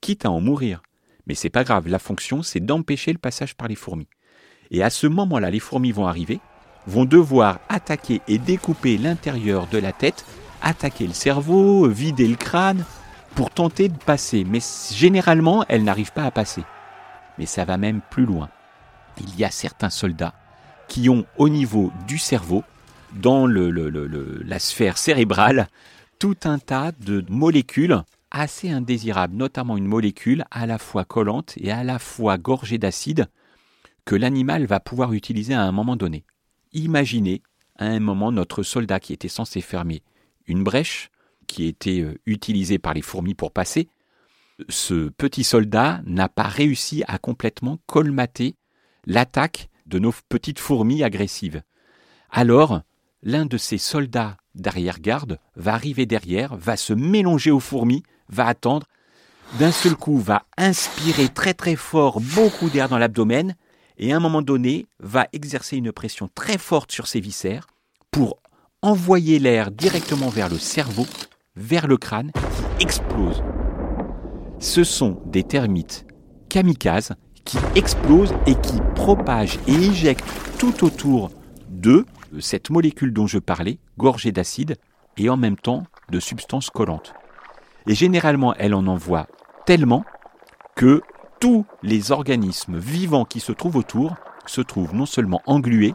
quitte 0.00 0.24
à 0.24 0.30
en 0.30 0.40
mourir. 0.40 0.80
Mais 1.26 1.34
c'est 1.34 1.50
pas 1.50 1.64
grave, 1.64 1.88
la 1.88 1.98
fonction, 1.98 2.44
c'est 2.44 2.60
d'empêcher 2.60 3.12
le 3.12 3.18
passage 3.18 3.56
par 3.56 3.66
les 3.66 3.74
fourmis. 3.74 4.06
Et 4.70 4.84
à 4.84 4.90
ce 4.90 5.08
moment-là, 5.08 5.50
les 5.50 5.58
fourmis 5.58 5.90
vont 5.90 6.06
arriver, 6.06 6.38
vont 6.86 7.04
devoir 7.04 7.58
attaquer 7.68 8.20
et 8.28 8.38
découper 8.38 8.96
l'intérieur 8.96 9.66
de 9.66 9.78
la 9.78 9.92
tête, 9.92 10.24
attaquer 10.62 11.08
le 11.08 11.14
cerveau, 11.14 11.88
vider 11.88 12.28
le 12.28 12.36
crâne, 12.36 12.84
pour 13.34 13.50
tenter 13.50 13.88
de 13.88 13.98
passer. 13.98 14.44
Mais 14.44 14.60
généralement, 14.92 15.64
elles 15.68 15.82
n'arrivent 15.82 16.12
pas 16.12 16.26
à 16.26 16.30
passer. 16.30 16.62
Mais 17.38 17.46
ça 17.46 17.64
va 17.64 17.76
même 17.76 18.02
plus 18.08 18.24
loin. 18.24 18.50
Il 19.20 19.36
y 19.36 19.44
a 19.44 19.50
certains 19.50 19.90
soldats 19.90 20.34
qui 20.90 21.08
ont 21.08 21.24
au 21.38 21.48
niveau 21.48 21.92
du 22.08 22.18
cerveau, 22.18 22.64
dans 23.14 23.46
la 23.46 24.58
sphère 24.58 24.98
cérébrale, 24.98 25.68
tout 26.18 26.36
un 26.44 26.58
tas 26.58 26.90
de 26.92 27.24
molécules 27.28 28.02
assez 28.32 28.70
indésirables, 28.70 29.36
notamment 29.36 29.76
une 29.76 29.86
molécule 29.86 30.44
à 30.50 30.66
la 30.66 30.78
fois 30.78 31.04
collante 31.04 31.54
et 31.56 31.70
à 31.70 31.84
la 31.84 32.00
fois 32.00 32.38
gorgée 32.38 32.76
d'acide 32.76 33.28
que 34.04 34.16
l'animal 34.16 34.66
va 34.66 34.80
pouvoir 34.80 35.12
utiliser 35.12 35.54
à 35.54 35.62
un 35.62 35.70
moment 35.70 35.94
donné. 35.94 36.24
Imaginez 36.72 37.42
à 37.76 37.86
un 37.86 38.00
moment 38.00 38.32
notre 38.32 38.64
soldat 38.64 38.98
qui 38.98 39.12
était 39.12 39.28
censé 39.28 39.60
fermer 39.60 40.02
une 40.46 40.64
brèche 40.64 41.10
qui 41.46 41.66
était 41.66 42.00
euh, 42.00 42.18
utilisée 42.26 42.78
par 42.78 42.94
les 42.94 43.02
fourmis 43.02 43.34
pour 43.34 43.52
passer. 43.52 43.88
Ce 44.68 45.08
petit 45.08 45.44
soldat 45.44 46.00
n'a 46.04 46.28
pas 46.28 46.48
réussi 46.48 47.04
à 47.06 47.18
complètement 47.18 47.78
colmater 47.86 48.56
l'attaque 49.06 49.68
de 49.90 49.98
nos 49.98 50.14
petites 50.28 50.60
fourmis 50.60 51.02
agressives. 51.02 51.62
Alors, 52.30 52.80
l'un 53.22 53.44
de 53.44 53.58
ces 53.58 53.76
soldats 53.76 54.36
d'arrière-garde 54.54 55.38
va 55.56 55.74
arriver 55.74 56.06
derrière, 56.06 56.56
va 56.56 56.76
se 56.76 56.92
mélanger 56.92 57.50
aux 57.50 57.60
fourmis, 57.60 58.02
va 58.28 58.46
attendre, 58.46 58.86
d'un 59.58 59.72
seul 59.72 59.96
coup 59.96 60.18
va 60.18 60.44
inspirer 60.56 61.28
très 61.28 61.54
très 61.54 61.76
fort 61.76 62.20
beaucoup 62.20 62.70
d'air 62.70 62.88
dans 62.88 62.98
l'abdomen, 62.98 63.56
et 63.98 64.12
à 64.12 64.16
un 64.16 64.20
moment 64.20 64.42
donné 64.42 64.86
va 65.00 65.26
exercer 65.32 65.76
une 65.76 65.92
pression 65.92 66.30
très 66.34 66.56
forte 66.56 66.92
sur 66.92 67.06
ses 67.06 67.20
viscères 67.20 67.66
pour 68.10 68.38
envoyer 68.82 69.38
l'air 69.38 69.70
directement 69.70 70.28
vers 70.28 70.48
le 70.48 70.58
cerveau, 70.58 71.06
vers 71.56 71.86
le 71.86 71.96
crâne, 71.96 72.32
qui 72.78 72.84
explose. 72.84 73.42
Ce 74.60 74.84
sont 74.84 75.20
des 75.26 75.42
termites 75.42 76.06
kamikazes 76.48 77.14
qui 77.50 77.58
explosent 77.74 78.34
et 78.46 78.54
qui 78.54 78.80
propagent 78.94 79.58
et 79.66 79.74
éjectent 79.74 80.24
tout 80.58 80.84
autour 80.84 81.30
de 81.68 82.06
cette 82.38 82.70
molécule 82.70 83.12
dont 83.12 83.26
je 83.26 83.38
parlais, 83.38 83.78
gorgée 83.98 84.30
d'acide, 84.30 84.76
et 85.16 85.28
en 85.28 85.36
même 85.36 85.56
temps 85.56 85.82
de 86.10 86.20
substances 86.20 86.70
collantes. 86.70 87.12
Et 87.88 87.94
généralement, 87.96 88.54
elle 88.54 88.72
en 88.72 88.86
envoie 88.86 89.26
tellement 89.66 90.04
que 90.76 91.02
tous 91.40 91.66
les 91.82 92.12
organismes 92.12 92.78
vivants 92.78 93.24
qui 93.24 93.40
se 93.40 93.50
trouvent 93.50 93.76
autour 93.76 94.14
se 94.46 94.60
trouvent 94.60 94.94
non 94.94 95.06
seulement 95.06 95.42
englués, 95.46 95.94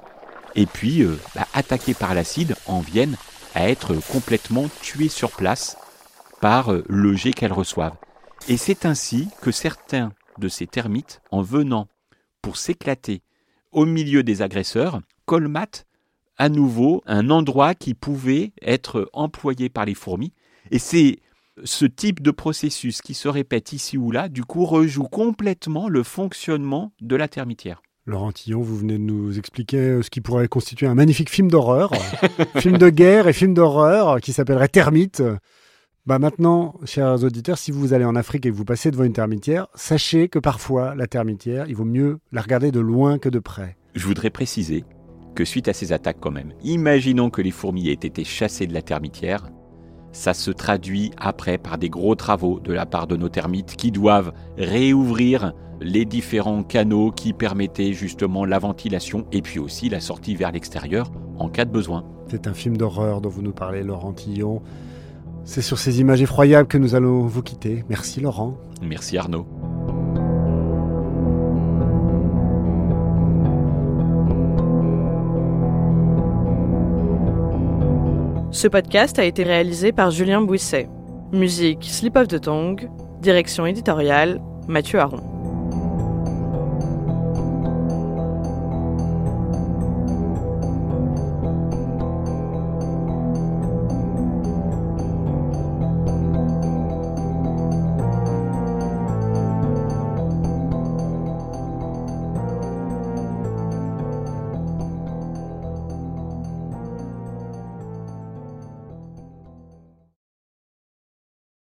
et 0.55 0.65
puis 0.65 1.03
euh, 1.03 1.17
bah, 1.35 1.47
attaqués 1.53 1.93
par 1.93 2.13
l'acide, 2.13 2.55
en 2.67 2.81
viennent 2.81 3.15
à 3.53 3.69
être 3.69 3.95
complètement 4.11 4.65
tués 4.81 5.09
sur 5.09 5.31
place 5.31 5.77
par 6.41 6.73
euh, 6.73 6.83
le 6.89 7.13
jet 7.15 7.31
qu'elles 7.31 7.53
reçoivent. 7.53 7.95
Et 8.49 8.57
c'est 8.57 8.85
ainsi 8.85 9.29
que 9.41 9.51
certains 9.51 10.11
de 10.39 10.47
ces 10.47 10.67
termites, 10.67 11.21
en 11.31 11.41
venant 11.41 11.87
pour 12.41 12.57
s'éclater 12.57 13.21
au 13.71 13.85
milieu 13.85 14.23
des 14.23 14.41
agresseurs, 14.41 15.01
colmatent 15.25 15.85
à 16.37 16.49
nouveau 16.49 17.01
un 17.05 17.29
endroit 17.29 17.75
qui 17.75 17.93
pouvait 17.93 18.51
être 18.61 19.09
employé 19.13 19.69
par 19.69 19.85
les 19.85 19.95
fourmis. 19.95 20.33
Et 20.71 20.79
c'est 20.79 21.19
ce 21.63 21.85
type 21.85 22.21
de 22.21 22.31
processus 22.31 23.01
qui 23.01 23.13
se 23.13 23.27
répète 23.27 23.73
ici 23.73 23.97
ou 23.97 24.11
là, 24.11 24.27
du 24.29 24.43
coup, 24.43 24.65
rejoue 24.65 25.03
complètement 25.03 25.87
le 25.87 26.03
fonctionnement 26.03 26.91
de 27.01 27.15
la 27.15 27.27
termitière. 27.27 27.81
Laurent 28.05 28.31
Tillon, 28.31 28.61
vous 28.61 28.77
venez 28.77 28.93
de 28.93 29.03
nous 29.03 29.39
expliquer 29.39 29.77
euh, 29.77 30.03
ce 30.03 30.11
qui 30.11 30.21
pourrait 30.21 30.47
constituer 30.47 30.85
un 30.85 30.93
magnifique 30.93 31.29
film 31.29 31.49
d'horreur, 31.49 31.91
film 32.59 32.77
de 32.77 32.89
guerre 32.89 33.27
et 33.27 33.33
film 33.33 33.55
d'horreur 33.55 34.21
qui 34.21 34.31
s'appellerait 34.31 34.67
Termite. 34.67 35.23
Bah 36.07 36.19
maintenant, 36.19 36.75
chers 36.83 37.23
auditeurs, 37.23 37.57
si 37.57 37.71
vous 37.71 37.93
allez 37.93 38.05
en 38.05 38.15
Afrique 38.15 38.45
et 38.45 38.51
que 38.51 38.55
vous 38.55 38.63
passez 38.63 38.91
devant 38.91 39.05
une 39.05 39.13
termitière, 39.13 39.65
sachez 39.73 40.29
que 40.29 40.37
parfois 40.37 40.93
la 40.93 41.07
termitière, 41.07 41.65
il 41.67 41.75
vaut 41.75 41.83
mieux 41.83 42.19
la 42.31 42.43
regarder 42.43 42.71
de 42.71 42.79
loin 42.79 43.17
que 43.17 43.27
de 43.27 43.39
près. 43.39 43.75
Je 43.95 44.05
voudrais 44.05 44.29
préciser 44.29 44.83
que 45.33 45.43
suite 45.43 45.67
à 45.67 45.73
ces 45.73 45.93
attaques 45.93 46.19
quand 46.19 46.29
même, 46.29 46.53
imaginons 46.63 47.31
que 47.31 47.41
les 47.41 47.49
fourmis 47.49 47.89
aient 47.89 47.93
été 47.93 48.23
chassées 48.23 48.67
de 48.67 48.73
la 48.75 48.83
termitière, 48.83 49.49
ça 50.11 50.35
se 50.35 50.51
traduit 50.51 51.09
après 51.17 51.57
par 51.57 51.79
des 51.79 51.89
gros 51.89 52.13
travaux 52.13 52.59
de 52.59 52.71
la 52.71 52.85
part 52.85 53.07
de 53.07 53.17
nos 53.17 53.29
termites 53.29 53.75
qui 53.75 53.89
doivent 53.89 54.31
réouvrir 54.59 55.53
les 55.81 56.05
différents 56.05 56.61
canaux 56.61 57.11
qui 57.11 57.33
permettaient 57.33 57.93
justement 57.93 58.45
la 58.45 58.59
ventilation 58.59 59.25
et 59.31 59.41
puis 59.41 59.57
aussi 59.57 59.89
la 59.89 60.01
sortie 60.01 60.35
vers 60.35 60.51
l'extérieur 60.51 61.11
en 61.39 61.49
cas 61.49 61.65
de 61.65 61.71
besoin. 61.71 62.05
C'est 62.29 62.45
un 62.45 62.53
film 62.53 62.77
d'horreur 62.77 63.21
dont 63.21 63.29
vous 63.29 63.41
nous 63.41 63.53
parlez, 63.53 63.81
Laurent 63.81 64.13
Tillon. 64.13 64.61
C'est 65.45 65.61
sur 65.61 65.77
ces 65.77 66.01
images 66.01 66.21
effroyables 66.21 66.67
que 66.67 66.77
nous 66.77 66.95
allons 66.95 67.21
vous 67.21 67.43
quitter. 67.43 67.85
Merci 67.87 68.19
Laurent. 68.19 68.57
Merci 68.81 69.17
Arnaud. 69.17 69.45
Ce 78.51 78.67
podcast 78.67 79.19
a 79.19 79.25
été 79.25 79.43
réalisé 79.43 79.91
par 79.91 80.11
Julien 80.11 80.41
Bouisset. 80.41 80.89
Musique 81.31 81.83
Slip 81.83 82.15
of 82.15 82.27
the 82.27 82.41
Tongue. 82.41 82.89
Direction 83.21 83.65
éditoriale 83.65 84.41
Mathieu 84.67 84.99
Aron. 84.99 85.34